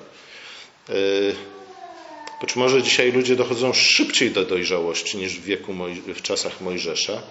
Być 2.41 2.55
może 2.55 2.83
dzisiaj 2.83 3.11
ludzie 3.11 3.35
dochodzą 3.35 3.73
szybciej 3.73 4.31
do 4.31 4.45
dojrzałości 4.45 5.17
niż 5.17 5.39
w 5.39 5.43
wieku 5.43 5.73
w 6.15 6.21
czasach 6.21 6.61
Mojżesza, 6.61 7.21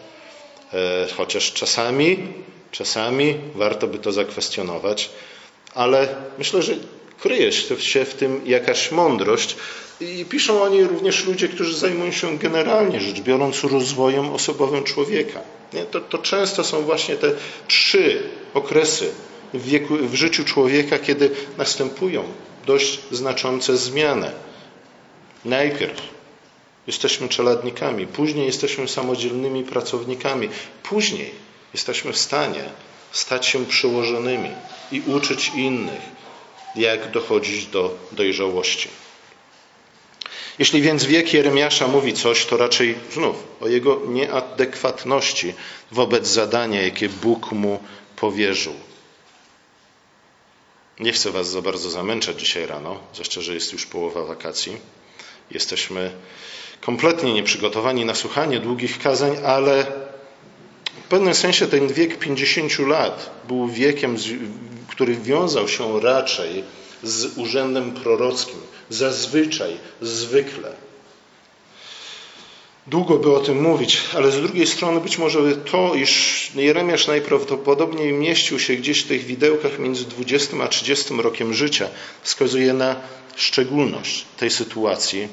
e, 0.72 1.06
chociaż 1.16 1.52
czasami, 1.52 2.18
czasami 2.70 3.34
warto 3.54 3.86
by 3.86 3.98
to 3.98 4.12
zakwestionować, 4.12 5.10
ale 5.74 6.08
myślę, 6.38 6.62
że 6.62 6.74
kryje 7.20 7.52
się 7.78 8.04
w 8.04 8.14
tym 8.14 8.40
jakaś 8.44 8.90
mądrość 8.90 9.56
i 10.00 10.24
piszą 10.24 10.62
o 10.62 10.68
niej 10.68 10.84
również 10.84 11.26
ludzie, 11.26 11.48
którzy 11.48 11.76
zajmują 11.76 12.12
się 12.12 12.38
generalnie 12.38 13.00
rzecz 13.00 13.20
biorąc 13.20 13.64
rozwojem 13.64 14.30
osobowym 14.30 14.84
człowieka. 14.84 15.40
To, 15.90 16.00
to, 16.00 16.18
często 16.18 16.64
są 16.64 16.82
właśnie 16.82 17.16
te 17.16 17.32
trzy 17.68 18.22
okresy 18.54 19.10
w, 19.54 19.64
wieku, 19.64 19.96
w 19.96 20.14
życiu 20.14 20.44
człowieka, 20.44 20.98
kiedy 20.98 21.30
następują 21.58 22.24
dość 22.66 23.00
znaczące 23.10 23.76
zmiany. 23.76 24.32
Najpierw 25.48 26.02
jesteśmy 26.86 27.28
czeladnikami, 27.28 28.06
później 28.06 28.46
jesteśmy 28.46 28.88
samodzielnymi 28.88 29.64
pracownikami, 29.64 30.48
później 30.82 31.34
jesteśmy 31.72 32.12
w 32.12 32.18
stanie 32.18 32.64
stać 33.12 33.46
się 33.46 33.66
przyłożonymi 33.66 34.50
i 34.92 35.00
uczyć 35.00 35.48
innych, 35.54 36.00
jak 36.76 37.10
dochodzić 37.10 37.66
do 37.66 37.98
dojrzałości. 38.12 38.88
Jeśli 40.58 40.82
więc 40.82 41.04
wiek 41.04 41.34
Jeremiasza 41.34 41.88
mówi 41.88 42.12
coś, 42.14 42.46
to 42.46 42.56
raczej 42.56 42.98
znów 43.12 43.36
o 43.60 43.68
jego 43.68 44.00
nieadekwatności 44.06 45.54
wobec 45.92 46.26
zadania, 46.26 46.82
jakie 46.82 47.08
Bóg 47.08 47.52
mu 47.52 47.82
powierzył. 48.16 48.74
Nie 51.00 51.12
chcę 51.12 51.30
Was 51.30 51.50
za 51.50 51.62
bardzo 51.62 51.90
zamęczać 51.90 52.40
dzisiaj 52.40 52.66
rano, 52.66 53.00
zwłaszcza, 53.12 53.40
że 53.40 53.54
jest 53.54 53.72
już 53.72 53.86
połowa 53.86 54.24
wakacji. 54.24 54.76
Jesteśmy 55.50 56.10
kompletnie 56.80 57.32
nieprzygotowani 57.34 58.04
na 58.04 58.14
słuchanie 58.14 58.60
długich 58.60 58.98
kazań, 58.98 59.36
ale 59.44 59.86
w 61.04 61.08
pewnym 61.08 61.34
sensie 61.34 61.66
ten 61.66 61.88
wiek 61.88 62.18
50 62.18 62.78
lat 62.78 63.30
był 63.48 63.68
wiekiem, 63.68 64.16
który 64.88 65.16
wiązał 65.16 65.68
się 65.68 66.00
raczej 66.00 66.64
z 67.02 67.38
urzędem 67.38 67.92
prorockim, 67.92 68.58
zazwyczaj, 68.90 69.76
zwykle. 70.00 70.72
Długo 72.90 73.18
by 73.18 73.36
o 73.36 73.40
tym 73.40 73.62
mówić, 73.62 74.00
ale 74.16 74.30
z 74.30 74.40
drugiej 74.40 74.66
strony 74.66 75.00
być 75.00 75.18
może 75.18 75.56
to, 75.56 75.94
iż 75.94 76.50
Jeremiasz 76.54 77.06
najprawdopodobniej 77.06 78.12
mieścił 78.12 78.58
się 78.58 78.74
gdzieś 78.74 79.04
w 79.04 79.08
tych 79.08 79.24
widełkach 79.24 79.78
między 79.78 80.04
20 80.04 80.56
a 80.62 80.68
30 80.68 81.14
rokiem 81.22 81.54
życia, 81.54 81.88
wskazuje 82.22 82.72
na 82.72 82.96
szczególność 83.36 84.24
tej 84.36 84.50
sytuacji. 84.50 85.28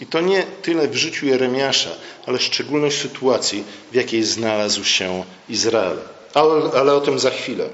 I 0.00 0.06
to 0.06 0.20
nie 0.20 0.42
tyle 0.62 0.88
w 0.88 0.96
życiu 0.96 1.26
Jeremiasza, 1.26 1.90
ale 2.26 2.38
szczególność 2.38 2.98
sytuacji, 2.98 3.64
w 3.92 3.94
jakiej 3.94 4.22
znalazł 4.22 4.84
się 4.84 5.24
Izrael. 5.48 5.98
Ale, 6.34 6.70
ale 6.80 6.94
o 6.94 7.00
tym 7.00 7.18
za 7.18 7.30
chwilę. 7.30 7.68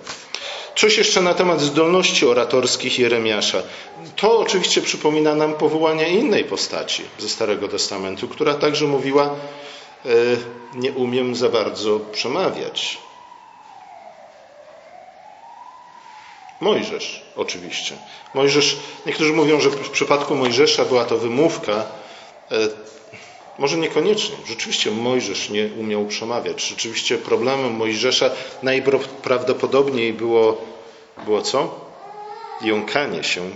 Coś 0.76 0.98
jeszcze 0.98 1.20
na 1.20 1.34
temat 1.34 1.60
zdolności 1.60 2.26
oratorskich 2.26 2.98
Jeremiasza. 2.98 3.62
To 4.16 4.38
oczywiście 4.38 4.82
przypomina 4.82 5.34
nam 5.34 5.54
powołanie 5.54 6.08
innej 6.08 6.44
postaci 6.44 7.02
ze 7.18 7.28
Starego 7.28 7.68
Testamentu, 7.68 8.28
która 8.28 8.54
także 8.54 8.86
mówiła: 8.86 9.24
e, 9.24 10.08
Nie 10.74 10.92
umiem 10.92 11.34
za 11.36 11.48
bardzo 11.48 12.00
przemawiać. 12.00 12.98
Mojżesz, 16.60 17.22
oczywiście. 17.36 17.96
Mojżesz, 18.34 18.76
niektórzy 19.06 19.32
mówią, 19.32 19.60
że 19.60 19.70
w 19.70 19.90
przypadku 19.90 20.34
Mojżesza 20.34 20.84
była 20.84 21.04
to 21.04 21.18
wymówka. 21.18 21.86
Może 23.58 23.76
niekoniecznie. 23.76 24.36
Rzeczywiście 24.46 24.90
Mojżesz 24.90 25.50
nie 25.50 25.68
umiał 25.80 26.06
przemawiać. 26.06 26.68
Rzeczywiście 26.68 27.18
problemem 27.18 27.72
Mojżesza 27.72 28.30
najprawdopodobniej 28.62 30.12
było, 30.12 30.64
było 31.24 31.42
co? 31.42 31.80
Jąkanie 32.60 33.24
się. 33.24 33.50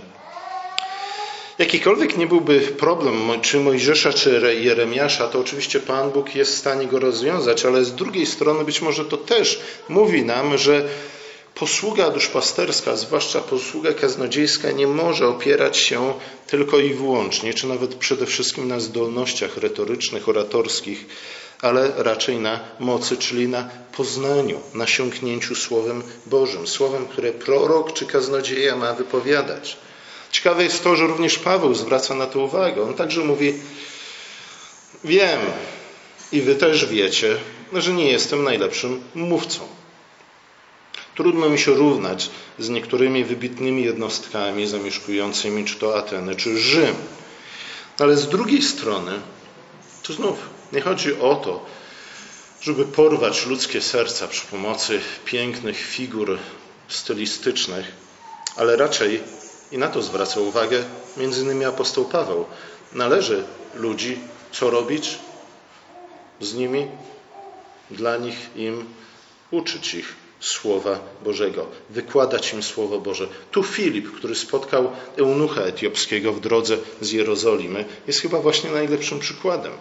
Jakikolwiek 1.59 2.17
nie 2.17 2.27
byłby 2.27 2.59
problem, 2.59 3.41
czy 3.41 3.59
Mojżesza, 3.59 4.13
czy 4.13 4.57
Jeremiasza, 4.61 5.27
to 5.27 5.39
oczywiście 5.39 5.79
Pan 5.79 6.11
Bóg 6.11 6.35
jest 6.35 6.55
w 6.55 6.57
stanie 6.57 6.87
go 6.87 6.99
rozwiązać, 6.99 7.65
ale 7.65 7.85
z 7.85 7.95
drugiej 7.95 8.25
strony 8.25 8.65
być 8.65 8.81
może 8.81 9.05
to 9.05 9.17
też 9.17 9.59
mówi 9.89 10.25
nam, 10.25 10.57
że 10.57 10.89
Posługa 11.55 12.09
duszpasterska, 12.09 12.95
zwłaszcza 12.95 13.41
posługa 13.41 13.93
kaznodziejska, 13.93 14.71
nie 14.71 14.87
może 14.87 15.27
opierać 15.27 15.77
się 15.77 16.13
tylko 16.47 16.79
i 16.79 16.93
wyłącznie, 16.93 17.53
czy 17.53 17.67
nawet 17.67 17.95
przede 17.95 18.25
wszystkim 18.25 18.67
na 18.67 18.79
zdolnościach 18.79 19.57
retorycznych, 19.57 20.29
oratorskich, 20.29 21.05
ale 21.61 21.91
raczej 21.97 22.37
na 22.37 22.59
mocy, 22.79 23.17
czyli 23.17 23.47
na 23.47 23.69
poznaniu, 23.97 24.59
nasiąknięciu 24.73 25.55
Słowem 25.55 26.03
Bożym, 26.25 26.67
Słowem, 26.67 27.07
które 27.07 27.31
prorok 27.31 27.93
czy 27.93 28.05
kaznodzieja 28.05 28.75
ma 28.75 28.93
wypowiadać. 28.93 29.77
Ciekawe 30.31 30.63
jest 30.63 30.83
to, 30.83 30.95
że 30.95 31.07
również 31.07 31.37
Paweł 31.37 31.73
zwraca 31.73 32.15
na 32.15 32.25
to 32.25 32.39
uwagę. 32.39 32.83
On 32.83 32.93
także 32.93 33.21
mówi: 33.21 33.53
Wiem, 35.03 35.39
i 36.31 36.41
wy 36.41 36.55
też 36.55 36.85
wiecie, 36.85 37.37
że 37.73 37.93
nie 37.93 38.11
jestem 38.11 38.43
najlepszym 38.43 39.01
mówcą. 39.15 39.80
Trudno 41.15 41.49
mi 41.49 41.59
się 41.59 41.73
równać 41.73 42.29
z 42.59 42.69
niektórymi 42.69 43.23
wybitnymi 43.25 43.83
jednostkami 43.83 44.67
zamieszkującymi 44.67 45.65
czy 45.65 45.75
to 45.75 45.97
Ateny, 45.97 46.35
czy 46.35 46.57
Rzym. 46.57 46.95
Ale 47.99 48.17
z 48.17 48.29
drugiej 48.29 48.61
strony, 48.61 49.11
to 50.03 50.13
znów 50.13 50.37
nie 50.73 50.81
chodzi 50.81 51.19
o 51.19 51.35
to, 51.35 51.65
żeby 52.61 52.85
porwać 52.85 53.45
ludzkie 53.45 53.81
serca 53.81 54.27
przy 54.27 54.47
pomocy 54.47 55.01
pięknych 55.25 55.77
figur 55.77 56.37
stylistycznych, 56.87 57.91
ale 58.55 58.77
raczej, 58.77 59.21
i 59.71 59.77
na 59.77 59.87
to 59.87 60.01
zwraca 60.01 60.39
uwagę 60.39 60.83
między 61.17 61.41
innymi 61.41 61.65
apostoł 61.65 62.05
Paweł, 62.05 62.45
należy 62.93 63.43
ludzi 63.73 64.19
co 64.51 64.69
robić 64.69 65.19
z 66.39 66.53
nimi, 66.53 66.87
dla 67.91 68.17
nich, 68.17 68.49
im, 68.55 68.85
uczyć 69.51 69.93
ich 69.93 70.15
Słowa 70.41 70.99
Bożego, 71.23 71.67
wykładać 71.89 72.53
im 72.53 72.63
Słowo 72.63 72.99
Boże. 72.99 73.27
Tu 73.51 73.63
Filip, 73.63 74.11
który 74.11 74.35
spotkał 74.35 74.91
eunucha 75.17 75.61
etiopskiego 75.61 76.33
w 76.33 76.39
drodze 76.39 76.77
z 77.01 77.11
Jerozolimy, 77.11 77.85
jest 78.07 78.21
chyba 78.21 78.39
właśnie 78.39 78.71
najlepszym 78.71 79.19
przykładem. 79.19 79.71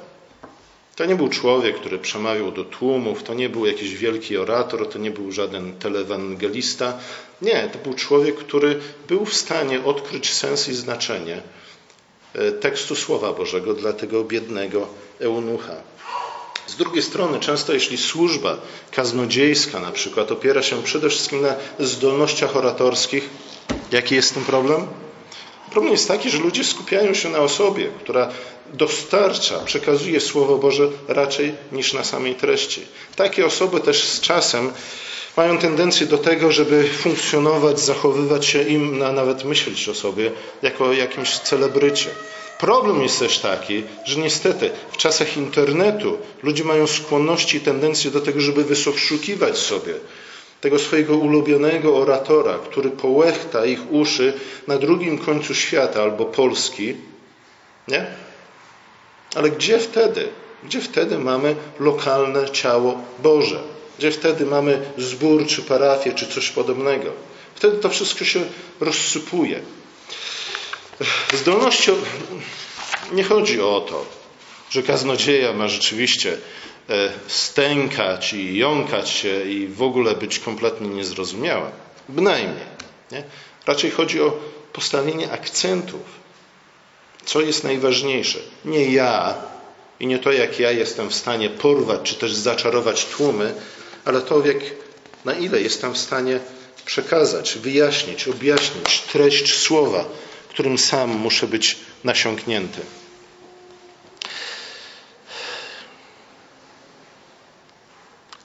To 0.97 1.07
nie 1.07 1.17
był 1.17 1.29
człowiek, 1.29 1.77
który 1.77 1.99
przemawiał 1.99 2.53
do 2.53 2.65
tłumów, 2.65 3.23
to 3.23 3.35
nie 3.35 3.49
był 3.49 3.67
jakiś 3.67 3.95
wielki 3.95 4.37
orator, 4.37 4.89
to 4.89 4.99
nie 4.99 5.11
był 5.11 5.33
żaden 5.33 5.79
telewangelista. 5.79 6.99
Nie, 7.43 7.69
to 7.73 7.79
był 7.79 7.95
człowiek, 7.95 8.37
który 8.37 8.81
był 9.09 9.25
w 9.25 9.35
stanie 9.35 9.85
odkryć 9.85 10.33
sens 10.33 10.69
i 10.69 10.75
znaczenie 10.75 11.43
e, 12.35 12.53
tekstu 12.53 12.97
Słowa 12.97 13.33
Bożego 13.33 13.75
dla 13.75 13.93
tego 13.93 14.25
biednego 14.25 14.89
eunucha. 15.21 15.77
Drugiej 16.81 17.03
strony, 17.03 17.41
często 17.41 17.73
jeśli 17.73 17.99
służba 17.99 18.57
kaznodziejska 18.93 19.81
na 19.81 19.91
przykład 19.91 20.33
opiera 20.33 20.63
się 20.63 20.83
przede 20.83 21.09
wszystkim 21.11 21.43
na 21.43 21.55
zdolnościach 21.79 22.57
oratorskich, 22.57 23.31
jaki 23.93 24.15
jest 24.15 24.35
ten 24.35 24.45
problem? 24.45 24.87
Problem 25.71 25.93
jest 25.93 26.09
taki, 26.09 26.31
że 26.31 26.39
ludzie 26.39 26.65
skupiają 26.65 27.15
się 27.15 27.29
na 27.29 27.39
osobie, 27.39 27.89
która 28.05 28.29
dostarcza, 28.73 29.59
przekazuje 29.59 30.21
Słowo 30.21 30.59
Boże 30.59 30.89
raczej 31.09 31.55
niż 31.73 31.93
na 31.93 32.05
samej 32.05 32.35
treści. 32.35 32.87
Takie 33.17 33.47
osoby 33.47 33.81
też 33.81 34.05
z 34.05 34.21
czasem 34.21 34.73
mają 35.37 35.59
tendencję 35.59 36.07
do 36.07 36.19
tego, 36.19 36.53
żeby 36.53 36.89
funkcjonować, 36.89 37.81
zachowywać 37.81 38.47
się 38.47 38.63
im, 38.63 39.03
a 39.03 39.13
nawet 39.13 39.45
myśleć 39.45 39.89
o 39.89 39.95
sobie 39.95 40.33
jako 40.63 40.93
jakimś 40.93 41.39
celebrycie. 41.39 42.11
Problem 42.61 43.03
jest 43.03 43.19
też 43.19 43.39
taki, 43.39 43.85
że 44.05 44.21
niestety 44.21 44.71
w 44.93 44.97
czasach 44.97 45.37
internetu 45.37 46.19
ludzie 46.43 46.65
mają 46.65 46.87
skłonności 46.87 47.57
i 47.57 47.61
tendencje 47.61 48.11
do 48.11 48.21
tego, 48.21 48.41
żeby 48.41 48.65
wyszukiwać 48.65 49.59
sobie 49.59 49.95
tego 50.61 50.79
swojego 50.79 51.17
ulubionego 51.17 51.97
oratora, 51.97 52.59
który 52.59 52.91
połechta 52.91 53.67
ich 53.67 53.93
uszy 53.93 54.33
na 54.67 54.79
drugim 54.79 55.19
końcu 55.19 55.55
świata 55.55 56.03
albo 56.03 56.25
Polski. 56.25 56.95
Nie? 57.89 58.07
Ale 59.35 59.51
gdzie 59.51 59.79
wtedy? 59.79 60.29
Gdzie 60.65 60.81
wtedy 60.81 61.19
mamy 61.19 61.57
lokalne 61.79 62.51
ciało 62.51 62.99
Boże? 63.23 63.63
Gdzie 63.99 64.11
wtedy 64.11 64.47
mamy 64.47 64.83
zbór, 64.99 65.47
czy 65.47 65.63
parafię, 65.63 66.13
czy 66.13 66.27
coś 66.27 66.51
podobnego? 66.51 67.11
Wtedy 67.55 67.77
to 67.77 67.89
wszystko 67.89 68.25
się 68.25 68.41
rozsypuje. 68.81 69.61
Zdolnością 71.33 71.97
nie 73.13 73.25
chodzi 73.25 73.61
o 73.61 73.81
to, 73.81 74.07
że 74.71 74.83
kaznodzieja 74.83 75.53
ma 75.53 75.69
rzeczywiście 75.69 76.39
e, 76.89 77.13
stękać 77.27 78.33
i 78.33 78.59
jąkać 78.59 79.11
się 79.11 79.45
i 79.45 79.69
w 79.69 79.83
ogóle 79.83 80.15
być 80.15 80.39
kompletnie 80.39 80.89
niezrozumiała. 80.89 81.71
Bynajmniej. 82.09 82.67
Nie? 83.13 83.23
Raczej 83.67 83.91
chodzi 83.91 84.21
o 84.21 84.39
postawienie 84.73 85.33
akcentów. 85.33 86.21
Co 87.25 87.41
jest 87.41 87.65
najważniejsze? 87.65 88.39
Nie 88.65 88.93
ja 88.93 89.35
i 90.01 90.07
nie 90.07 90.19
to, 90.19 90.33
jak 90.33 90.61
ja 90.61 90.71
jestem 90.71 91.11
w 91.11 91.15
stanie 91.15 91.51
porwać 91.51 92.01
czy 92.03 92.15
też 92.15 92.35
zaczarować 92.35 93.07
tłumy, 93.07 93.55
ale 94.05 94.21
to, 94.21 94.47
jak, 94.47 94.57
na 95.25 95.33
ile 95.33 95.61
jestem 95.61 95.95
w 95.95 95.99
stanie 95.99 96.41
przekazać, 96.85 97.59
wyjaśnić, 97.59 98.29
objaśnić 98.29 99.01
treść 99.01 99.55
słowa, 99.55 100.05
którym 100.51 100.79
sam 100.79 101.11
muszę 101.11 101.47
być 101.47 101.79
nasiąknięty. 102.05 102.81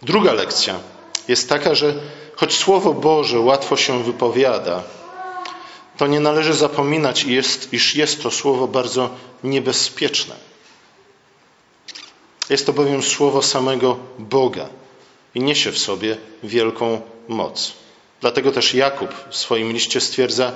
Druga 0.02 0.34
lekcja 0.34 0.80
jest 1.28 1.50
taka, 1.50 1.76
że 1.76 1.94
choć 2.36 2.54
Słowo 2.54 2.94
Boże 2.94 3.40
łatwo 3.40 3.78
się 3.78 4.04
wypowiada, 4.04 4.84
to 5.98 6.08
nie 6.08 6.20
należy 6.20 6.54
zapominać, 6.54 7.26
iż 7.72 7.96
jest 7.96 8.24
to 8.24 8.32
słowo 8.32 8.68
bardzo 8.68 9.10
niebezpieczne. 9.44 10.36
Jest 12.50 12.66
to 12.66 12.74
bowiem 12.74 13.04
słowo 13.04 13.42
samego 13.42 13.98
Boga 14.20 14.70
i 15.36 15.40
niesie 15.42 15.72
w 15.72 15.80
sobie 15.80 16.18
wielką 16.44 17.02
moc. 17.28 17.74
Dlatego 18.22 18.52
też 18.52 18.74
Jakub 18.74 19.10
w 19.30 19.36
swoim 19.36 19.72
liście 19.72 20.02
stwierdza: 20.02 20.52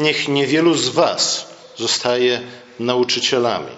Niech 0.00 0.28
niewielu 0.28 0.74
z 0.74 0.88
Was 0.88 1.46
zostaje 1.76 2.40
nauczycielami. 2.78 3.72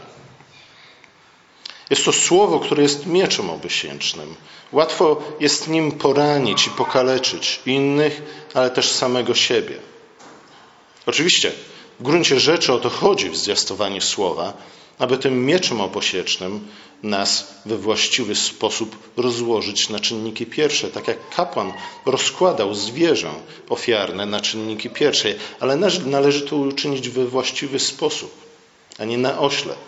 Jest 1.90 2.04
to 2.04 2.12
słowo, 2.12 2.60
które 2.60 2.82
jest 2.82 3.06
mieczem 3.06 3.50
obysięcznym. 3.50 4.34
Łatwo 4.72 5.22
jest 5.40 5.68
nim 5.68 5.92
poranić 5.92 6.66
i 6.66 6.70
pokaleczyć 6.70 7.60
innych, 7.66 8.22
ale 8.54 8.70
też 8.70 8.90
samego 8.90 9.34
siebie. 9.34 9.76
Oczywiście, 11.06 11.52
w 12.00 12.02
gruncie 12.02 12.40
rzeczy 12.40 12.72
o 12.72 12.78
to 12.78 12.90
chodzi 12.90 13.30
w 13.30 13.36
zwiastowaniu 13.36 14.00
słowa, 14.00 14.52
aby 14.98 15.18
tym 15.18 15.46
mieczem 15.46 15.80
oposiecznym 15.80 16.68
nas 17.02 17.54
we 17.66 17.76
właściwy 17.76 18.34
sposób 18.34 18.96
rozłożyć 19.16 19.88
na 19.88 20.00
czynniki 20.00 20.46
pierwsze, 20.46 20.88
tak 20.88 21.08
jak 21.08 21.30
kapłan 21.30 21.72
rozkładał 22.06 22.74
zwierzę 22.74 23.30
ofiarne 23.68 24.26
na 24.26 24.40
czynniki 24.40 24.90
pierwsze, 24.90 25.34
ale 25.60 25.76
należy 26.06 26.42
to 26.42 26.56
uczynić 26.56 27.08
we 27.08 27.26
właściwy 27.26 27.78
sposób, 27.78 28.32
a 28.98 29.04
nie 29.04 29.18
na 29.18 29.38
oślep. 29.40 29.78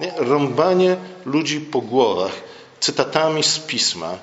Nie? 0.00 0.12
Rąbanie 0.16 0.96
ludzi 1.24 1.60
po 1.60 1.80
głowach 1.80 2.32
cytatami 2.80 3.42
z 3.42 3.58
pisma 3.58 4.18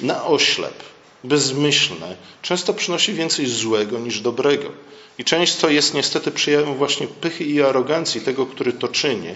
na 0.00 0.24
oślep, 0.24 0.82
bezmyślne, 1.24 2.16
często 2.42 2.74
przynosi 2.74 3.12
więcej 3.12 3.46
złego 3.46 3.98
niż 3.98 4.20
dobrego. 4.20 4.72
I 5.18 5.24
często 5.24 5.68
jest 5.70 5.94
niestety 5.94 6.30
przejawem 6.30 6.74
właśnie 6.74 7.06
pychy 7.06 7.44
i 7.44 7.62
arogancji 7.62 8.20
tego, 8.20 8.46
który 8.46 8.72
to 8.72 8.88
czyni, 8.88 9.34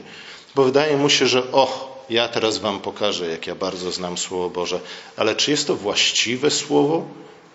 bo 0.55 0.65
wydaje 0.65 0.97
mu 0.97 1.11
się, 1.11 1.27
że 1.27 1.53
och, 1.53 1.89
ja 2.11 2.29
teraz 2.29 2.59
wam 2.59 2.81
pokażę, 2.81 3.31
jak 3.31 3.47
ja 3.47 3.55
bardzo 3.55 3.93
znam 3.93 4.19
Słowo 4.19 4.51
Boże, 4.51 4.81
ale 5.17 5.35
czy 5.37 5.51
jest 5.51 5.67
to 5.67 5.77
właściwe 5.77 6.51
Słowo 6.51 7.05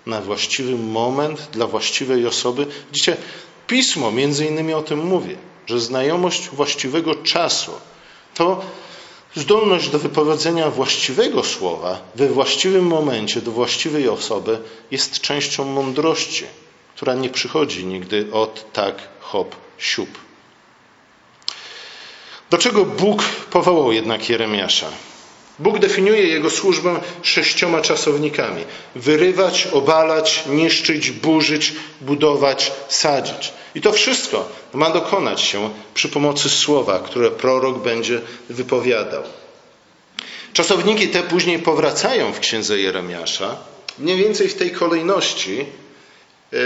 na 0.06 0.22
właściwy 0.22 0.76
moment 0.76 1.48
dla 1.52 1.68
właściwej 1.68 2.28
osoby? 2.28 2.68
Widzicie, 2.92 3.18
Pismo 3.68 4.12
między 4.12 4.46
innymi 4.46 4.74
o 4.74 4.82
tym 4.82 5.06
mówi, 5.06 5.36
że 5.68 5.80
znajomość 5.80 6.50
właściwego 6.50 7.16
czasu 7.16 7.72
to 8.34 8.62
zdolność 9.36 9.90
do 9.90 10.00
wypowiedzenia 10.00 10.70
właściwego 10.70 11.44
słowa 11.44 12.02
we 12.16 12.28
właściwym 12.28 12.88
momencie 12.88 13.42
do 13.42 13.52
właściwej 13.52 14.10
osoby 14.10 14.60
jest 14.92 15.20
częścią 15.22 15.66
mądrości, 15.66 16.46
która 16.96 17.14
nie 17.14 17.30
przychodzi 17.30 17.86
nigdy 17.86 18.28
od 18.32 18.74
tak 18.74 18.96
hop 19.20 19.56
siup. 19.78 20.10
Do 22.50 22.58
czego 22.58 22.86
Bóg 22.86 23.24
powołał 23.52 23.92
jednak 23.92 24.30
Jeremiasza? 24.30 24.88
Bóg 25.60 25.80
definiuje 25.80 26.24
jego 26.24 26.50
służbę 26.50 27.00
sześcioma 27.22 27.82
czasownikami: 27.82 28.64
wyrywać, 28.96 29.68
obalać, 29.68 30.44
niszczyć, 30.48 31.12
burzyć, 31.12 31.74
budować, 32.02 32.72
sadzić. 32.88 33.54
I 33.76 33.82
to 33.82 33.92
wszystko 33.92 34.50
ma 34.74 34.90
dokonać 34.90 35.42
się 35.42 35.70
przy 35.94 36.10
pomocy 36.10 36.50
słowa, 36.50 37.00
które 37.00 37.32
prorok 37.32 37.78
będzie 37.78 38.22
wypowiadał. 38.50 39.24
Czasowniki 40.54 41.08
te 41.08 41.24
później 41.24 41.60
powracają 41.60 42.34
w 42.34 42.40
księdze 42.40 42.80
Jeremiasza, 42.80 43.58
mniej 44.00 44.18
więcej 44.18 44.50
w 44.50 44.56
tej 44.56 44.72
kolejności. 44.72 45.66
E, 46.54 46.58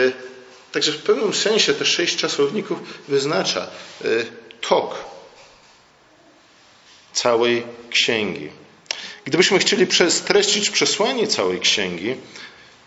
także 0.72 0.92
w 0.92 1.04
pewnym 1.04 1.34
sensie 1.34 1.74
te 1.74 1.86
sześć 1.86 2.16
czasowników 2.18 2.80
wyznacza 3.08 3.62
e, 3.62 4.08
tok 4.62 4.96
całej 7.14 7.64
księgi. 7.90 8.50
Gdybyśmy 9.26 9.60
chcieli 9.60 9.88
streścić 10.10 10.70
przesłanie 10.70 11.28
całej 11.28 11.60
księgi 11.60 12.16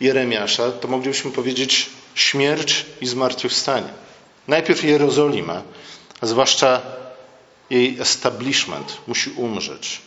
Jeremiasza, 0.00 0.72
to 0.72 0.88
moglibyśmy 0.88 1.31
powiedzieć 1.31 1.90
śmierć 2.14 2.87
i 3.00 3.07
zmartwychwstanie. 3.07 3.88
Najpierw 4.48 4.85
Jerozolima, 4.85 5.62
a 6.20 6.26
zwłaszcza 6.26 6.83
jej 7.70 8.00
establishment 8.00 8.98
musi 9.07 9.31
umrzeć. 9.31 10.00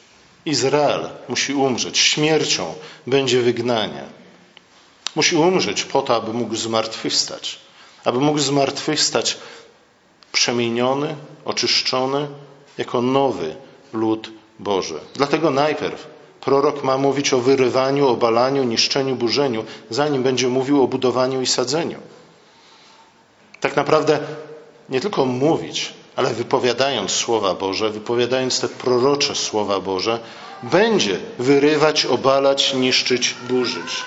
Izrael 0.45 1.10
musi 1.30 1.54
umrzeć. 1.54 1.98
Śmiercią 1.98 2.76
będzie 3.08 3.41
wygnanie. 3.41 4.04
Musi 5.15 5.36
umrzeć 5.36 5.84
po 5.84 6.01
to, 6.01 6.15
aby 6.15 6.34
mógł 6.34 6.56
zmartwychwstać. 6.56 7.60
Aby 8.06 8.19
mógł 8.19 8.39
zmartwychwstać 8.39 9.38
przemieniony, 10.32 11.15
oczyszczony, 11.45 12.28
jako 12.78 13.01
nowy 13.01 13.56
lud 13.93 14.30
Boży. 14.60 14.99
Dlatego 15.13 15.51
najpierw 15.51 16.08
prorok 16.41 16.84
ma 16.84 16.97
mówić 16.97 17.34
o 17.34 17.39
wyrywaniu, 17.39 18.08
obalaniu, 18.08 18.63
niszczeniu, 18.63 19.15
burzeniu, 19.15 19.65
zanim 19.89 20.23
będzie 20.23 20.47
mówił 20.47 20.84
o 20.84 20.88
budowaniu 20.88 21.41
i 21.41 21.47
sadzeniu. 21.47 21.99
Tak 23.60 23.75
naprawdę 23.75 24.19
nie 24.89 25.01
tylko 25.01 25.25
mówić, 25.25 25.93
ale 26.15 26.34
wypowiadając 26.34 27.12
słowa 27.12 27.54
Boże, 27.54 27.89
wypowiadając 27.89 28.60
te 28.60 28.67
prorocze 28.67 29.36
słowa 29.36 29.80
Boże, 29.80 30.19
będzie 30.63 31.19
wyrywać, 31.39 32.06
obalać, 32.06 32.73
niszczyć, 32.73 33.36
burzyć, 33.49 34.04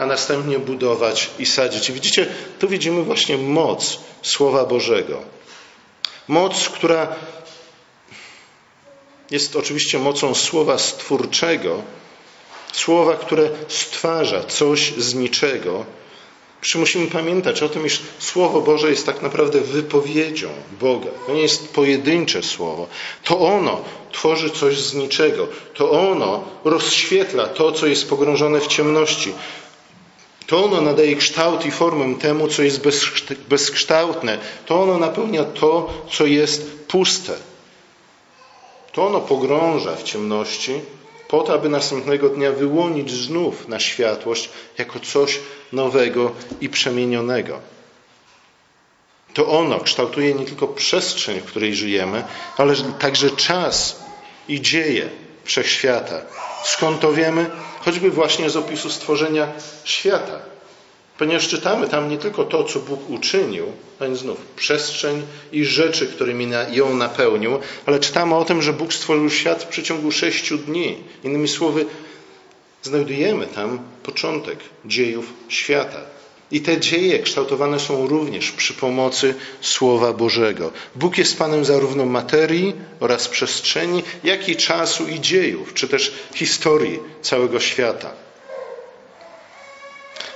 a 0.00 0.06
następnie 0.06 0.58
budować 0.58 1.30
i 1.38 1.46
sadzić. 1.46 1.92
Widzicie, 1.92 2.26
tu 2.58 2.68
widzimy 2.68 3.02
właśnie 3.02 3.38
moc 3.38 4.00
Słowa 4.22 4.64
Bożego. 4.66 5.22
Moc, 6.28 6.68
która 6.68 7.16
jest 9.30 9.56
oczywiście 9.56 9.98
mocą 9.98 10.34
słowa 10.34 10.78
stwórczego, 10.78 11.82
słowa, 12.72 13.16
które 13.16 13.50
stwarza 13.68 14.44
coś 14.44 14.92
z 14.92 15.14
niczego. 15.14 15.84
Przy 16.60 16.78
musimy 16.78 17.06
pamiętać 17.06 17.62
o 17.62 17.68
tym, 17.68 17.86
iż 17.86 18.00
Słowo 18.18 18.60
Boże 18.60 18.90
jest 18.90 19.06
tak 19.06 19.22
naprawdę 19.22 19.60
wypowiedzią 19.60 20.48
Boga. 20.80 21.10
To 21.26 21.32
nie 21.32 21.42
jest 21.42 21.74
pojedyncze 21.74 22.42
słowo. 22.42 22.86
To 23.24 23.40
ono 23.40 23.80
tworzy 24.12 24.50
coś 24.50 24.78
z 24.78 24.94
niczego. 24.94 25.48
To 25.74 25.90
ono 25.90 26.44
rozświetla 26.64 27.46
to, 27.46 27.72
co 27.72 27.86
jest 27.86 28.08
pogrążone 28.08 28.60
w 28.60 28.66
ciemności. 28.66 29.32
To 30.50 30.64
ono 30.64 30.80
nadaje 30.80 31.16
kształt 31.16 31.66
i 31.66 31.70
formę 31.70 32.14
temu, 32.14 32.48
co 32.48 32.62
jest 32.62 32.80
bezkształtne. 33.48 34.38
To 34.66 34.82
ono 34.82 34.98
napełnia 34.98 35.44
to, 35.44 35.92
co 36.12 36.26
jest 36.26 36.86
puste. 36.86 37.36
To 38.92 39.06
ono 39.06 39.20
pogrąża 39.20 39.96
w 39.96 40.02
ciemności, 40.02 40.80
po 41.28 41.42
to, 41.42 41.54
aby 41.54 41.68
następnego 41.68 42.28
dnia 42.28 42.52
wyłonić 42.52 43.10
znów 43.10 43.68
na 43.68 43.80
światłość 43.80 44.50
jako 44.78 45.00
coś 45.00 45.40
nowego 45.72 46.32
i 46.60 46.68
przemienionego. 46.68 47.60
To 49.34 49.48
ono 49.48 49.80
kształtuje 49.80 50.34
nie 50.34 50.44
tylko 50.46 50.68
przestrzeń, 50.68 51.40
w 51.40 51.44
której 51.44 51.74
żyjemy, 51.74 52.24
ale 52.56 52.74
także 52.76 53.30
czas 53.30 54.04
i 54.48 54.60
dzieje, 54.60 55.08
wszechświata. 55.44 56.22
Skąd 56.64 57.00
to 57.00 57.12
wiemy? 57.12 57.50
Choćby 57.84 58.10
właśnie 58.10 58.50
z 58.50 58.56
opisu 58.56 58.90
stworzenia 58.90 59.48
świata. 59.84 60.38
Ponieważ 61.18 61.48
czytamy 61.48 61.88
tam 61.88 62.08
nie 62.08 62.18
tylko 62.18 62.44
to, 62.44 62.64
co 62.64 62.80
Bóg 62.80 63.10
uczynił, 63.10 63.66
a 63.98 64.04
więc 64.04 64.18
znów 64.18 64.38
przestrzeń 64.56 65.22
i 65.52 65.64
rzeczy, 65.64 66.06
którymi 66.06 66.48
ją 66.70 66.94
napełnił, 66.94 67.58
ale 67.86 67.98
czytamy 67.98 68.34
o 68.34 68.44
tym, 68.44 68.62
że 68.62 68.72
Bóg 68.72 68.92
stworzył 68.92 69.30
świat 69.30 69.62
w 69.62 69.66
przeciągu 69.66 70.12
sześciu 70.12 70.58
dni. 70.58 70.96
Innymi 71.24 71.48
słowy, 71.48 71.86
znajdujemy 72.82 73.46
tam 73.46 73.78
początek 74.02 74.58
dziejów 74.84 75.32
świata. 75.48 76.00
I 76.50 76.60
te 76.60 76.80
dzieje 76.80 77.18
kształtowane 77.18 77.80
są 77.80 78.06
również 78.06 78.52
przy 78.52 78.74
pomocy 78.74 79.34
Słowa 79.60 80.12
Bożego. 80.12 80.72
Bóg 80.94 81.18
jest 81.18 81.38
Panem 81.38 81.64
zarówno 81.64 82.06
materii 82.06 82.74
oraz 83.00 83.28
przestrzeni, 83.28 84.02
jak 84.24 84.48
i 84.48 84.56
czasu 84.56 85.08
i 85.08 85.20
dziejów, 85.20 85.74
czy 85.74 85.88
też 85.88 86.12
historii 86.34 86.98
całego 87.22 87.60
świata. 87.60 88.10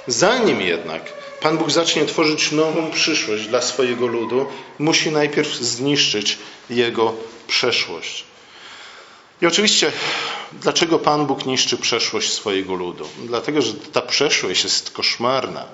Zanim 0.07 0.61
jednak 0.61 1.12
Pan 1.40 1.59
Bóg 1.59 1.70
zacznie 1.70 2.05
tworzyć 2.05 2.53
nową 2.53 2.90
przyszłość 2.90 3.46
dla 3.46 3.62
swojego 3.62 4.07
ludu, 4.07 4.46
musi 4.79 5.11
najpierw 5.11 5.55
zniszczyć 5.55 6.38
jego 6.70 7.14
przeszłość. 7.46 8.24
I 9.42 9.46
oczywiście, 9.46 9.92
dlaczego 10.53 10.98
Pan 10.98 11.27
Bóg 11.27 11.46
niszczy 11.46 11.77
przeszłość 11.77 12.33
swojego 12.33 12.74
ludu? 12.74 13.09
Dlatego, 13.24 13.62
że 13.62 13.74
ta 13.74 14.03
przeszłość 14.03 14.64
jest 14.64 14.90
koszmarna. 14.90 15.66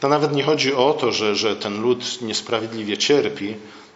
To 0.00 0.08
nawet 0.08 0.32
nie 0.32 0.42
chodzi 0.42 0.74
o 0.74 0.92
to, 0.92 1.12
że, 1.12 1.36
że 1.36 1.56
ten 1.56 1.82
lud 1.82 2.22
niesprawiedliwie 2.22 2.98
cierpi, 2.98 3.54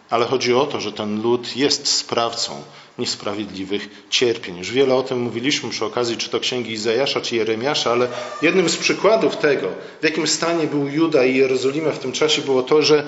ale 0.09 0.25
chodzi 0.25 0.53
o 0.53 0.65
to, 0.65 0.81
że 0.81 0.91
ten 0.91 1.21
lud 1.21 1.57
jest 1.57 1.87
sprawcą 1.87 2.63
niesprawiedliwych 2.97 3.89
cierpień. 4.09 4.57
Już 4.57 4.71
wiele 4.71 4.95
o 4.95 5.03
tym 5.03 5.19
mówiliśmy 5.21 5.69
przy 5.69 5.85
okazji 5.85 6.17
czy 6.17 6.29
to 6.29 6.39
księgi 6.39 6.71
Izajasza, 6.71 7.21
czy 7.21 7.35
Jeremiasza, 7.35 7.91
ale 7.91 8.07
jednym 8.41 8.69
z 8.69 8.77
przykładów 8.77 9.37
tego, 9.37 9.67
w 10.01 10.03
jakim 10.03 10.27
stanie 10.27 10.67
był 10.67 10.87
Juda 10.87 11.25
i 11.25 11.37
Jerozolima 11.37 11.91
w 11.91 11.99
tym 11.99 12.11
czasie, 12.11 12.41
było 12.41 12.63
to, 12.63 12.81
że 12.81 13.07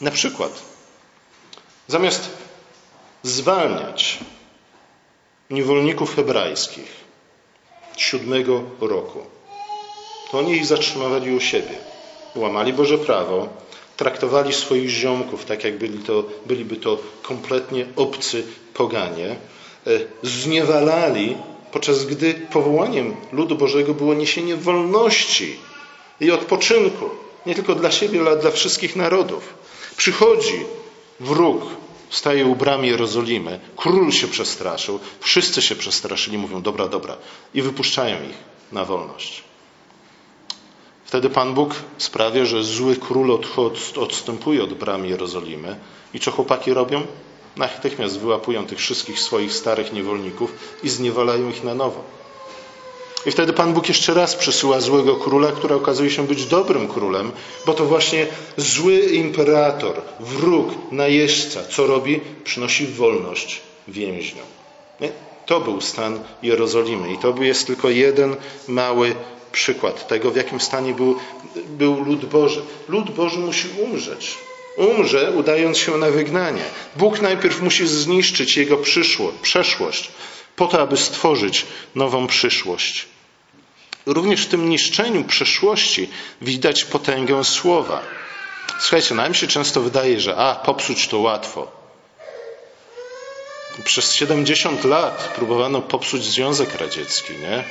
na 0.00 0.10
przykład 0.10 0.62
zamiast 1.88 2.30
zwalniać 3.22 4.18
niewolników 5.50 6.16
hebrajskich 6.16 7.06
siódmego 7.96 8.62
roku, 8.80 9.35
to 10.30 10.38
oni 10.38 10.52
ich 10.52 10.66
zatrzymywali 10.66 11.36
u 11.36 11.40
siebie. 11.40 11.74
Łamali 12.34 12.72
Boże 12.72 12.98
prawo, 12.98 13.48
traktowali 13.96 14.52
swoich 14.52 14.88
ziomków 14.88 15.44
tak, 15.44 15.64
jak 15.64 15.78
byli 15.78 15.98
to, 15.98 16.24
byliby 16.46 16.76
to 16.76 16.98
kompletnie 17.22 17.86
obcy 17.96 18.44
poganie, 18.74 19.36
e, 19.86 19.90
zniewalali, 20.22 21.36
podczas 21.72 22.04
gdy 22.04 22.34
powołaniem 22.34 23.16
ludu 23.32 23.56
Bożego 23.56 23.94
było 23.94 24.14
niesienie 24.14 24.56
wolności 24.56 25.56
i 26.20 26.30
odpoczynku, 26.30 27.10
nie 27.46 27.54
tylko 27.54 27.74
dla 27.74 27.90
siebie, 27.90 28.20
ale 28.20 28.36
dla 28.36 28.50
wszystkich 28.50 28.96
narodów. 28.96 29.54
Przychodzi 29.96 30.64
wróg, 31.20 31.62
staje 32.10 32.46
u 32.46 32.56
bram 32.56 32.84
Jerozolimy, 32.84 33.60
król 33.76 34.12
się 34.12 34.28
przestraszył, 34.28 35.00
wszyscy 35.20 35.62
się 35.62 35.76
przestraszyli, 35.76 36.38
mówią 36.38 36.62
dobra, 36.62 36.88
dobra 36.88 37.16
i 37.54 37.62
wypuszczają 37.62 38.16
ich 38.16 38.36
na 38.72 38.84
wolność. 38.84 39.42
Wtedy 41.06 41.30
Pan 41.30 41.54
Bóg 41.54 41.74
sprawia, 41.98 42.44
że 42.44 42.64
zły 42.64 42.96
król 42.96 43.38
odstępuje 43.96 44.62
od 44.62 44.74
bram 44.74 45.06
Jerozolimy. 45.06 45.76
I 46.14 46.20
co 46.20 46.30
chłopaki 46.30 46.74
robią? 46.74 47.02
Natychmiast 47.56 48.18
wyłapują 48.18 48.66
tych 48.66 48.78
wszystkich 48.78 49.20
swoich 49.20 49.52
starych 49.52 49.92
niewolników 49.92 50.52
i 50.82 50.88
zniewalają 50.88 51.50
ich 51.50 51.64
na 51.64 51.74
nowo. 51.74 52.04
I 53.26 53.30
wtedy 53.30 53.52
Pan 53.52 53.74
Bóg 53.74 53.88
jeszcze 53.88 54.14
raz 54.14 54.36
przysyła 54.36 54.80
złego 54.80 55.16
króla, 55.16 55.52
który 55.52 55.74
okazuje 55.74 56.10
się 56.10 56.26
być 56.26 56.46
dobrym 56.46 56.88
królem, 56.88 57.32
bo 57.66 57.74
to 57.74 57.84
właśnie 57.84 58.26
zły 58.56 58.98
imperator, 58.98 60.02
wróg, 60.20 60.68
najeźdźca, 60.92 61.64
co 61.64 61.86
robi? 61.86 62.20
Przynosi 62.44 62.86
wolność 62.86 63.60
więźniom. 63.88 64.46
To 65.46 65.60
był 65.60 65.80
stan 65.80 66.20
Jerozolimy 66.42 67.12
i 67.12 67.18
to 67.18 67.34
jest 67.42 67.66
tylko 67.66 67.90
jeden 67.90 68.36
mały 68.68 69.14
przykład 69.52 70.08
tego, 70.08 70.30
w 70.30 70.36
jakim 70.36 70.60
stanie 70.60 70.94
był, 70.94 71.16
był 71.68 72.04
lud 72.04 72.24
Boży. 72.24 72.62
Lud 72.88 73.10
Boży 73.10 73.38
musi 73.38 73.68
umrzeć. 73.78 74.38
Umrze, 74.76 75.32
udając 75.32 75.78
się 75.78 75.96
na 75.96 76.10
wygnanie. 76.10 76.64
Bóg 76.96 77.20
najpierw 77.20 77.62
musi 77.62 77.86
zniszczyć 77.86 78.56
jego 78.56 78.76
przyszło, 78.76 79.32
przeszłość, 79.42 80.10
po 80.56 80.66
to, 80.66 80.80
aby 80.80 80.96
stworzyć 80.96 81.66
nową 81.94 82.26
przyszłość. 82.26 83.06
Również 84.06 84.44
w 84.44 84.48
tym 84.48 84.68
niszczeniu 84.68 85.24
przeszłości 85.24 86.08
widać 86.42 86.84
potęgę 86.84 87.44
słowa. 87.44 88.02
Słuchajcie, 88.80 89.14
nam 89.14 89.34
się 89.34 89.46
często 89.46 89.80
wydaje, 89.80 90.20
że 90.20 90.36
a, 90.36 90.54
popsuć 90.54 91.08
to 91.08 91.18
łatwo. 91.18 91.75
Przez 93.84 94.14
70 94.14 94.84
lat 94.84 95.32
próbowano 95.36 95.82
popsuć 95.82 96.24
Związek 96.24 96.74
Radziecki, 96.74 97.32
nie? 97.32 97.64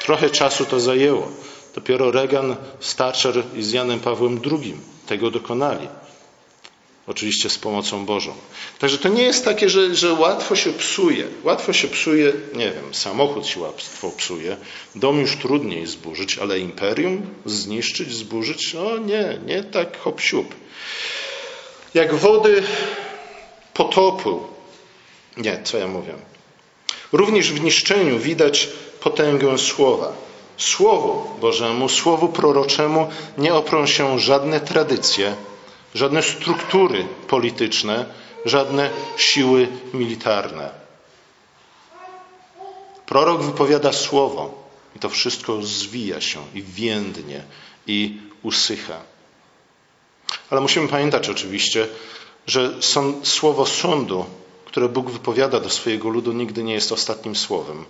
Trochę 0.00 0.30
czasu 0.30 0.64
to 0.64 0.80
zajęło. 0.80 1.30
Dopiero 1.74 2.10
Reagan, 2.10 2.56
Thatcher 2.96 3.42
i 3.56 3.62
z 3.62 3.72
Janem 3.72 4.00
Pawłem 4.00 4.40
II 4.50 4.76
tego 5.06 5.30
dokonali. 5.30 5.88
Oczywiście 7.06 7.50
z 7.50 7.58
pomocą 7.58 8.06
Bożą. 8.06 8.32
Także 8.78 8.98
to 8.98 9.08
nie 9.08 9.22
jest 9.22 9.44
takie, 9.44 9.68
że, 9.68 9.94
że 9.94 10.12
łatwo 10.12 10.56
się 10.56 10.72
psuje. 10.72 11.24
Łatwo 11.44 11.72
się 11.72 11.88
psuje, 11.88 12.32
nie 12.54 12.70
wiem, 12.70 12.94
samochód 12.94 13.46
się 13.46 13.60
łatwo 13.60 14.10
psuje, 14.10 14.56
dom 14.94 15.20
już 15.20 15.36
trudniej 15.36 15.86
zburzyć, 15.86 16.38
ale 16.38 16.58
imperium 16.58 17.26
zniszczyć, 17.44 18.14
zburzyć? 18.14 18.74
No 18.74 18.98
nie, 18.98 19.38
nie 19.46 19.64
tak 19.64 19.98
hop 19.98 20.20
siup. 20.20 20.54
Jak 21.94 22.14
wody 22.14 22.62
potopu. 23.74 24.59
Nie, 25.40 25.62
co 25.64 25.78
ja 25.78 25.86
mówię? 25.86 26.14
Również 27.12 27.52
w 27.52 27.60
niszczeniu 27.60 28.18
widać 28.18 28.68
potęgę 29.00 29.58
słowa. 29.58 30.12
Słowu 30.56 31.40
Bożemu, 31.40 31.88
słowu 31.88 32.28
proroczemu 32.28 33.08
nie 33.38 33.54
oprą 33.54 33.86
się 33.86 34.18
żadne 34.18 34.60
tradycje, 34.60 35.36
żadne 35.94 36.22
struktury 36.22 37.06
polityczne, 37.28 38.06
żadne 38.44 38.90
siły 39.16 39.68
militarne. 39.94 40.70
Prorok 43.06 43.42
wypowiada 43.42 43.92
słowo 43.92 44.68
i 44.96 44.98
to 44.98 45.08
wszystko 45.08 45.62
zwija 45.62 46.20
się 46.20 46.40
i 46.54 46.62
więdnie 46.62 47.42
i 47.86 48.18
usycha. 48.42 49.00
Ale 50.50 50.60
musimy 50.60 50.88
pamiętać 50.88 51.28
oczywiście, 51.28 51.88
że 52.46 52.74
słowo 53.22 53.66
sądu, 53.66 54.24
które 54.70 54.88
Bóg 54.88 55.10
wypowiada 55.10 55.60
do 55.60 55.70
swojego 55.70 56.08
ludu, 56.08 56.32
nigdy 56.32 56.62
nie 56.62 56.74
jest 56.74 56.92
ostatnim 56.92 57.36
słowem. 57.36 57.84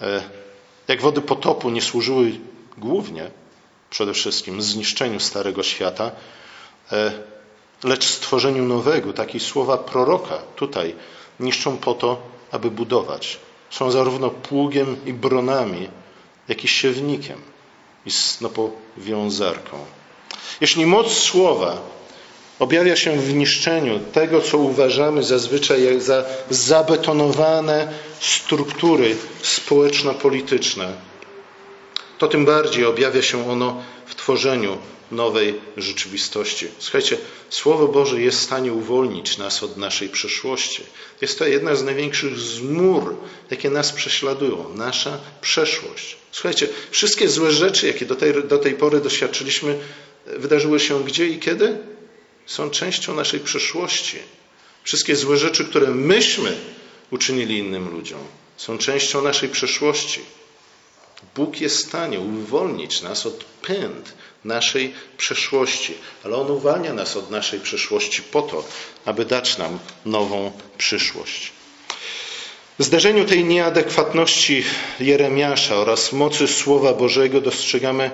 E, 0.00 0.22
jak 0.88 1.00
wody 1.00 1.20
potopu 1.20 1.70
nie 1.70 1.82
służyły 1.82 2.32
głównie, 2.78 3.30
przede 3.90 4.12
wszystkim 4.12 4.62
zniszczeniu 4.62 5.20
Starego 5.20 5.62
Świata, 5.62 6.10
e, 6.92 7.12
lecz 7.84 8.04
stworzeniu 8.04 8.64
nowego, 8.64 9.12
takie 9.12 9.40
słowa 9.40 9.78
proroka 9.78 10.38
tutaj 10.56 10.94
niszczą 11.40 11.76
po 11.76 11.94
to, 11.94 12.22
aby 12.50 12.70
budować. 12.70 13.38
Są 13.70 13.90
zarówno 13.90 14.30
pługiem 14.30 14.96
i 15.06 15.12
bronami, 15.12 15.88
jak 16.48 16.64
i 16.64 16.68
siewnikiem 16.68 17.40
i 18.06 18.10
snopowiązarką. 18.10 19.78
Jeśli 20.60 20.86
moc 20.86 21.12
słowa 21.12 21.78
objawia 22.58 22.96
się 22.96 23.20
w 23.20 23.34
niszczeniu 23.34 24.00
tego, 24.12 24.40
co 24.40 24.58
uważamy 24.58 25.22
zazwyczaj 25.22 26.00
za 26.00 26.24
zabetonowane 26.50 27.92
struktury 28.20 29.16
społeczno-polityczne, 29.42 30.92
to 32.18 32.28
tym 32.28 32.44
bardziej 32.44 32.84
objawia 32.84 33.22
się 33.22 33.50
ono 33.50 33.82
w 34.06 34.14
tworzeniu 34.14 34.78
nowej 35.10 35.54
rzeczywistości. 35.76 36.66
Słuchajcie, 36.78 37.16
Słowo 37.50 37.88
Boże 37.88 38.20
jest 38.20 38.38
w 38.38 38.42
stanie 38.42 38.72
uwolnić 38.72 39.38
nas 39.38 39.62
od 39.62 39.76
naszej 39.76 40.08
przeszłości. 40.08 40.82
Jest 41.20 41.38
to 41.38 41.46
jedna 41.46 41.74
z 41.74 41.84
największych 41.84 42.38
zmur, 42.38 43.16
jakie 43.50 43.70
nas 43.70 43.92
prześladują, 43.92 44.74
nasza 44.74 45.18
przeszłość. 45.40 46.16
Słuchajcie, 46.32 46.68
wszystkie 46.90 47.28
złe 47.28 47.52
rzeczy, 47.52 47.86
jakie 47.86 48.06
do 48.06 48.14
tej, 48.14 48.44
do 48.44 48.58
tej 48.58 48.74
pory 48.74 49.00
doświadczyliśmy, 49.00 49.78
wydarzyły 50.26 50.80
się 50.80 51.04
gdzie 51.04 51.26
i 51.26 51.38
kiedy? 51.38 51.78
Są 52.46 52.70
częścią 52.70 53.14
naszej 53.14 53.40
przeszłości. 53.40 54.18
Wszystkie 54.84 55.16
złe 55.16 55.36
rzeczy, 55.36 55.64
które 55.64 55.90
myśmy 55.90 56.56
uczynili 57.10 57.58
innym 57.58 57.88
ludziom, 57.88 58.20
są 58.56 58.78
częścią 58.78 59.22
naszej 59.22 59.48
przeszłości. 59.48 60.20
Bóg 61.34 61.60
jest 61.60 61.76
w 61.76 61.88
stanie 61.88 62.20
uwolnić 62.20 63.02
nas 63.02 63.26
od 63.26 63.44
pęd 63.44 64.12
naszej 64.44 64.94
przeszłości, 65.16 65.94
ale 66.24 66.36
On 66.36 66.50
uwalnia 66.50 66.92
nas 66.92 67.16
od 67.16 67.30
naszej 67.30 67.60
przeszłości 67.60 68.22
po 68.22 68.42
to, 68.42 68.64
aby 69.04 69.24
dać 69.24 69.58
nam 69.58 69.78
nową 70.04 70.52
przyszłość. 70.78 71.52
W 72.78 72.84
zdarzeniu 72.84 73.24
tej 73.24 73.44
nieadekwatności 73.44 74.64
Jeremiasza 75.00 75.76
oraz 75.76 76.12
mocy 76.12 76.48
Słowa 76.48 76.94
Bożego 76.94 77.40
dostrzegamy 77.40 78.10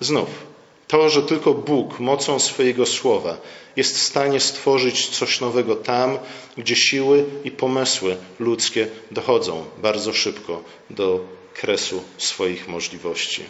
znów 0.00 0.49
to, 0.90 1.10
że 1.10 1.22
tylko 1.22 1.54
Bóg 1.54 2.00
mocą 2.00 2.38
swojego 2.38 2.86
Słowa 2.86 3.36
jest 3.76 3.96
w 3.96 4.00
stanie 4.00 4.40
stworzyć 4.40 5.08
coś 5.08 5.40
nowego 5.40 5.76
tam, 5.76 6.18
gdzie 6.56 6.76
siły 6.76 7.24
i 7.44 7.50
pomysły 7.50 8.16
ludzkie 8.38 8.88
dochodzą 9.10 9.64
bardzo 9.78 10.12
szybko 10.12 10.62
do 10.90 11.20
kresu 11.54 12.02
swoich 12.18 12.68
możliwości. 12.68 13.42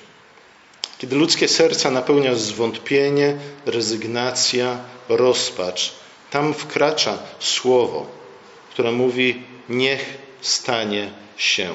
Kiedy 0.99 1.17
ludzkie 1.17 1.49
serca 1.49 1.91
napełnia 1.91 2.35
zwątpienie, 2.35 3.37
rezygnacja, 3.67 4.79
rozpacz, 5.09 5.93
tam 6.31 6.55
wkracza 6.55 7.19
słowo, 7.39 8.07
które 8.71 8.93
mówi: 8.93 9.43
Niech 9.69 10.19
stanie 10.41 11.13
się. 11.37 11.75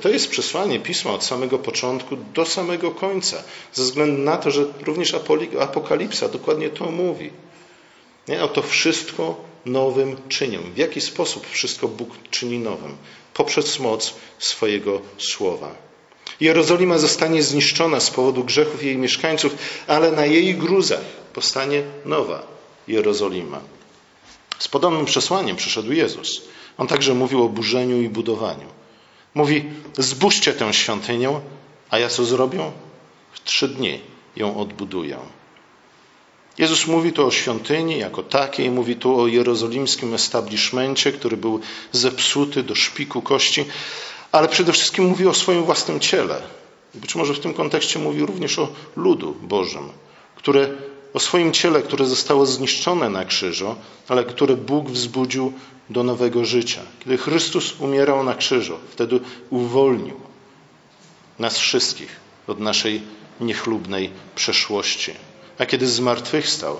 To 0.00 0.08
jest 0.08 0.28
przesłanie 0.28 0.80
pisma 0.80 1.10
od 1.10 1.24
samego 1.24 1.58
początku 1.58 2.16
do 2.34 2.46
samego 2.46 2.90
końca, 2.90 3.42
ze 3.72 3.82
względu 3.82 4.22
na 4.22 4.36
to, 4.36 4.50
że 4.50 4.64
również 4.82 5.14
Apokalipsa 5.60 6.28
dokładnie 6.28 6.70
to 6.70 6.90
mówi. 6.90 7.30
Nie? 8.28 8.42
Oto 8.42 8.62
wszystko 8.62 9.44
nowym 9.64 10.16
czynią. 10.28 10.60
W 10.74 10.76
jaki 10.76 11.00
sposób 11.00 11.46
wszystko 11.50 11.88
Bóg 11.88 12.10
czyni 12.30 12.58
nowym? 12.58 12.96
Poprzez 13.34 13.78
moc 13.78 14.14
swojego 14.38 15.00
słowa. 15.18 15.74
Jerozolima 16.40 16.98
zostanie 16.98 17.42
zniszczona 17.42 18.00
z 18.00 18.10
powodu 18.10 18.44
grzechów 18.44 18.82
jej 18.82 18.96
mieszkańców, 18.96 19.56
ale 19.86 20.12
na 20.12 20.26
jej 20.26 20.54
gruzach 20.54 21.04
powstanie 21.32 21.82
nowa 22.04 22.46
Jerozolima. 22.88 23.60
Z 24.58 24.68
podobnym 24.68 25.04
przesłaniem 25.04 25.56
przyszedł 25.56 25.92
Jezus. 25.92 26.42
On 26.78 26.86
także 26.86 27.14
mówił 27.14 27.44
o 27.44 27.48
burzeniu 27.48 28.02
i 28.02 28.08
budowaniu. 28.08 28.66
Mówi: 29.36 29.64
Zbóżcie 29.98 30.52
tę 30.52 30.74
świątynię, 30.74 31.40
a 31.90 31.98
ja 31.98 32.08
co 32.08 32.24
zrobię? 32.24 32.72
W 33.32 33.44
trzy 33.44 33.68
dni 33.68 34.00
ją 34.36 34.56
odbuduję. 34.56 35.18
Jezus 36.58 36.86
mówi 36.86 37.12
tu 37.12 37.26
o 37.26 37.30
świątyni 37.30 37.98
jako 37.98 38.22
takiej, 38.22 38.70
mówi 38.70 38.96
tu 38.96 39.20
o 39.20 39.26
jerozolimskim 39.26 40.14
establishmencie, 40.14 41.12
który 41.12 41.36
był 41.36 41.60
zepsuty 41.92 42.62
do 42.62 42.74
szpiku 42.74 43.22
kości, 43.22 43.64
ale 44.32 44.48
przede 44.48 44.72
wszystkim 44.72 45.04
mówi 45.04 45.26
o 45.26 45.34
swoim 45.34 45.64
własnym 45.64 46.00
ciele. 46.00 46.42
Być 46.94 47.14
może 47.14 47.34
w 47.34 47.40
tym 47.40 47.54
kontekście 47.54 47.98
mówi 47.98 48.26
również 48.26 48.58
o 48.58 48.68
ludu 48.96 49.36
Bożym, 49.42 49.88
które 50.36 50.68
o 51.16 51.20
swoim 51.20 51.52
ciele, 51.52 51.82
które 51.82 52.06
zostało 52.06 52.46
zniszczone 52.46 53.10
na 53.10 53.24
krzyżu, 53.24 53.76
ale 54.08 54.24
które 54.24 54.56
Bóg 54.56 54.90
wzbudził 54.90 55.52
do 55.90 56.02
nowego 56.02 56.44
życia. 56.44 56.80
Kiedy 57.00 57.18
Chrystus 57.18 57.80
umierał 57.80 58.24
na 58.24 58.34
krzyżu, 58.34 58.78
wtedy 58.90 59.20
uwolnił 59.50 60.20
nas 61.38 61.58
wszystkich 61.58 62.16
od 62.46 62.60
naszej 62.60 63.02
niechlubnej 63.40 64.10
przeszłości. 64.34 65.12
A 65.58 65.66
kiedy 65.66 65.86
zmartwychwstał, 65.86 66.78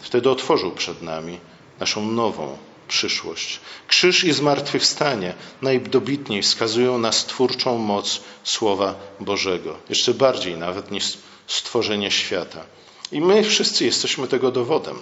wtedy 0.00 0.30
otworzył 0.30 0.72
przed 0.72 1.02
nami 1.02 1.38
naszą 1.80 2.12
nową 2.12 2.58
przyszłość. 2.88 3.60
Krzyż 3.86 4.24
i 4.24 4.32
zmartwychwstanie 4.32 5.34
najdobitniej 5.62 6.42
wskazują 6.42 6.98
na 6.98 7.12
stwórczą 7.12 7.78
moc 7.78 8.20
Słowa 8.44 8.94
Bożego. 9.20 9.78
Jeszcze 9.88 10.14
bardziej 10.14 10.56
nawet 10.56 10.90
niż 10.90 11.04
stworzenie 11.46 12.10
świata. 12.10 12.64
I 13.12 13.20
my 13.20 13.42
wszyscy 13.44 13.84
jesteśmy 13.84 14.28
tego 14.28 14.50
dowodem. 14.50 14.98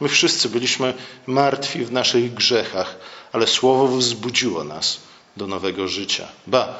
My 0.00 0.08
wszyscy 0.08 0.48
byliśmy 0.48 0.94
martwi 1.26 1.84
w 1.84 1.92
naszych 1.92 2.34
grzechach, 2.34 2.96
ale 3.32 3.46
Słowo 3.46 3.88
wzbudziło 3.88 4.64
nas 4.64 5.00
do 5.36 5.46
nowego 5.46 5.88
życia. 5.88 6.28
Ba, 6.46 6.78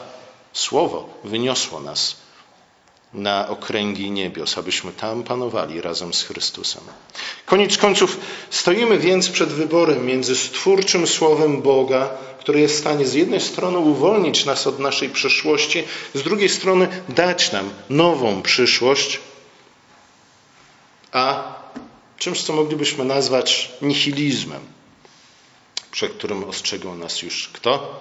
Słowo 0.53 1.09
wyniosło 1.25 1.81
nas 1.81 2.17
na 3.15 3.49
okręgi 3.49 4.11
niebios, 4.11 4.59
abyśmy 4.59 4.93
tam 4.93 5.23
panowali 5.23 5.81
razem 5.81 6.15
z 6.15 6.23
Chrystusem. 6.23 6.83
Koniec 7.47 7.79
końców 7.79 8.21
stoimy 8.51 8.99
więc 8.99 9.29
przed 9.29 9.49
wyborem 9.49 10.07
między 10.07 10.37
stwórczym 10.37 11.07
Słowem 11.07 11.63
Boga, 11.63 12.11
które 12.39 12.61
jest 12.61 12.75
w 12.75 12.79
stanie 12.79 13.07
z 13.07 13.15
jednej 13.15 13.41
strony 13.41 13.79
uwolnić 13.79 14.45
nas 14.45 14.67
od 14.67 14.79
naszej 14.79 15.09
przeszłości, 15.09 15.85
z 16.15 16.23
drugiej 16.23 16.49
strony 16.49 16.89
dać 17.09 17.53
nam 17.53 17.71
nową 17.91 18.43
przyszłość, 18.43 19.21
a 21.15 21.55
czymś, 22.19 22.43
co 22.43 22.53
moglibyśmy 22.53 23.05
nazwać 23.05 23.73
nihilizmem, 23.83 24.61
przed 25.91 26.13
którym 26.13 26.45
ostrzegał 26.45 26.97
nas 26.97 27.23
już 27.23 27.49
kto? 27.49 28.01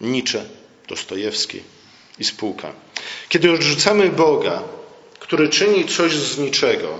Nietzsche, 0.00 0.44
Dostojewski 0.88 1.62
i 2.18 2.24
spółka. 2.24 2.72
Kiedy 3.28 3.52
odrzucamy 3.52 4.08
Boga, 4.08 4.62
który 5.18 5.48
czyni 5.48 5.88
coś 5.88 6.12
z 6.12 6.38
niczego, 6.38 6.98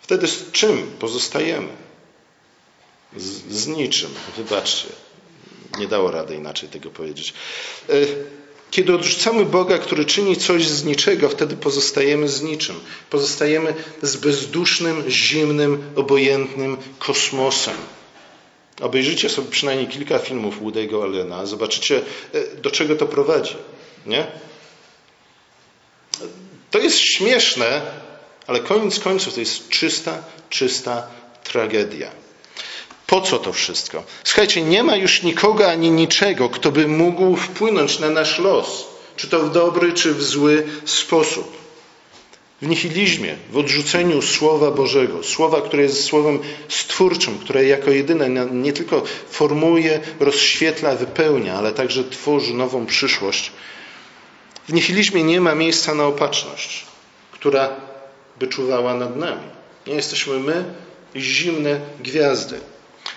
wtedy 0.00 0.28
z 0.28 0.52
czym 0.52 0.96
pozostajemy? 0.98 1.72
Z, 3.16 3.52
z 3.52 3.66
niczym. 3.66 4.10
Wybaczcie, 4.36 4.88
nie 5.78 5.88
dało 5.88 6.10
rady 6.10 6.34
inaczej 6.34 6.68
tego 6.68 6.90
powiedzieć. 6.90 7.34
Kiedy 8.70 8.94
odrzucamy 8.94 9.44
Boga, 9.44 9.78
który 9.78 10.04
czyni 10.04 10.36
coś 10.36 10.66
z 10.66 10.84
niczego, 10.84 11.28
wtedy 11.28 11.56
pozostajemy 11.56 12.28
z 12.28 12.42
niczym. 12.42 12.80
Pozostajemy 13.10 13.74
z 14.02 14.16
bezdusznym, 14.16 15.04
zimnym, 15.08 15.82
obojętnym 15.96 16.76
kosmosem. 16.98 17.74
Obejrzyjcie 18.80 19.28
sobie 19.28 19.50
przynajmniej 19.50 19.88
kilka 19.88 20.18
filmów 20.18 20.62
Woody'ego 20.62 21.02
Allena, 21.02 21.46
zobaczycie, 21.46 22.02
e, 22.32 22.56
do 22.56 22.70
czego 22.70 22.96
to 22.96 23.06
prowadzi. 23.06 23.56
Nie? 24.06 24.26
To 26.70 26.78
jest 26.78 26.98
śmieszne, 26.98 27.82
ale 28.46 28.60
koniec 28.60 29.00
końców 29.00 29.34
to 29.34 29.40
jest 29.40 29.68
czysta, 29.68 30.22
czysta 30.50 31.06
tragedia. 31.44 32.19
Po 33.10 33.20
co 33.20 33.38
to 33.38 33.52
wszystko? 33.52 34.02
Słuchajcie, 34.24 34.62
nie 34.62 34.82
ma 34.82 34.96
już 34.96 35.22
nikogo 35.22 35.70
ani 35.70 35.90
niczego, 35.90 36.48
kto 36.48 36.72
by 36.72 36.88
mógł 36.88 37.36
wpłynąć 37.36 37.98
na 37.98 38.10
nasz 38.10 38.38
los, 38.38 38.86
czy 39.16 39.28
to 39.28 39.40
w 39.40 39.52
dobry, 39.52 39.92
czy 39.92 40.14
w 40.14 40.22
zły 40.22 40.66
sposób. 40.84 41.56
W 42.62 42.66
nihilizmie, 42.66 43.36
w 43.52 43.56
odrzuceniu 43.56 44.22
Słowa 44.22 44.70
Bożego, 44.70 45.22
Słowa, 45.22 45.60
które 45.60 45.82
jest 45.82 46.04
Słowem 46.04 46.38
stwórczym, 46.68 47.38
które 47.38 47.64
jako 47.64 47.90
jedyne 47.90 48.46
nie 48.52 48.72
tylko 48.72 49.02
formuje, 49.30 50.00
rozświetla, 50.20 50.94
wypełnia, 50.94 51.54
ale 51.54 51.72
także 51.72 52.04
tworzy 52.04 52.54
nową 52.54 52.86
przyszłość. 52.86 53.52
W 54.68 54.72
nihilizmie 54.72 55.24
nie 55.24 55.40
ma 55.40 55.54
miejsca 55.54 55.94
na 55.94 56.06
opatrzność, 56.06 56.84
która 57.32 57.70
by 58.38 58.46
czuwała 58.48 58.94
nad 58.94 59.16
nami. 59.16 59.46
Nie 59.86 59.94
jesteśmy 59.94 60.38
my 60.38 60.64
zimne 61.16 61.80
gwiazdy. 62.00 62.60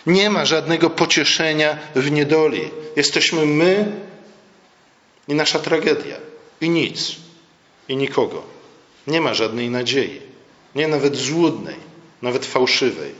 Nie 0.06 0.30
ma 0.30 0.46
żadnego 0.46 0.90
pocieszenia 0.90 1.78
w 1.96 2.12
niedoli. 2.12 2.70
Jesteśmy 2.96 3.46
my 3.46 3.92
i 5.28 5.34
nasza 5.34 5.60
tragedia. 5.60 6.18
I 6.62 6.70
nic. 6.70 7.16
I 7.88 7.96
nikogo. 7.96 8.44
Nie 9.08 9.22
ma 9.22 9.34
żadnej 9.34 9.70
nadziei. 9.70 10.22
Nie 10.76 10.88
nawet 10.88 11.16
złudnej, 11.16 11.76
nawet 12.22 12.46
fałszywej. 12.46 13.12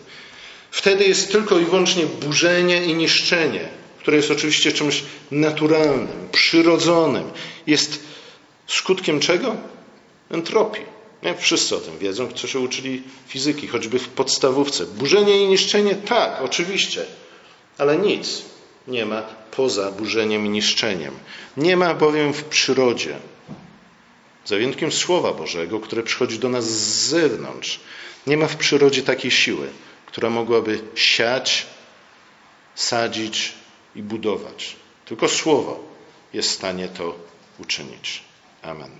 Wtedy 0.72 1.04
jest 1.04 1.32
tylko 1.32 1.60
i 1.60 1.66
wyłącznie 1.66 2.06
burzenie 2.06 2.86
i 2.86 2.94
niszczenie, 2.94 3.70
które 4.00 4.18
jest 4.18 4.32
oczywiście 4.32 4.72
czymś 4.72 5.04
naturalnym, 5.32 6.28
przyrodzonym. 6.32 7.24
Jest 7.68 8.00
skutkiem 8.68 9.20
czego? 9.20 9.56
Entropii. 10.32 10.93
Nie? 11.24 11.36
Wszyscy 11.36 11.76
o 11.76 11.80
tym 11.80 11.98
wiedzą, 11.98 12.32
co 12.32 12.48
się 12.48 12.60
uczyli 12.60 13.04
fizyki, 13.28 13.68
choćby 13.68 14.00
w 14.00 14.10
podstawówce. 14.10 14.86
Burzenie 14.86 15.44
i 15.44 15.48
niszczenie, 15.48 15.96
tak, 15.96 16.42
oczywiście, 16.42 17.06
ale 17.78 17.98
nic 17.98 18.42
nie 18.88 19.06
ma 19.06 19.22
poza 19.52 19.92
burzeniem 19.92 20.46
i 20.46 20.50
niszczeniem. 20.50 21.14
Nie 21.58 21.78
ma 21.78 21.94
bowiem 21.94 22.34
w 22.34 22.44
przyrodzie, 22.44 23.20
za 24.46 24.56
wyjątkiem 24.56 24.92
Słowa 24.92 25.34
Bożego, 25.34 25.80
które 25.80 26.04
przychodzi 26.04 26.40
do 26.40 26.50
nas 26.50 26.66
z 26.66 27.10
zewnątrz, 27.10 27.80
nie 28.28 28.38
ma 28.38 28.48
w 28.48 28.56
przyrodzie 28.56 29.02
takiej 29.02 29.32
siły, 29.32 29.70
która 30.06 30.30
mogłaby 30.30 30.82
siać, 30.96 31.66
sadzić 32.76 33.54
i 33.96 34.04
budować. 34.04 34.76
Tylko 35.06 35.28
Słowo 35.28 35.84
jest 36.34 36.50
w 36.50 36.54
stanie 36.54 36.88
to 36.88 37.16
uczynić. 37.60 38.24
Amen. 38.62 38.92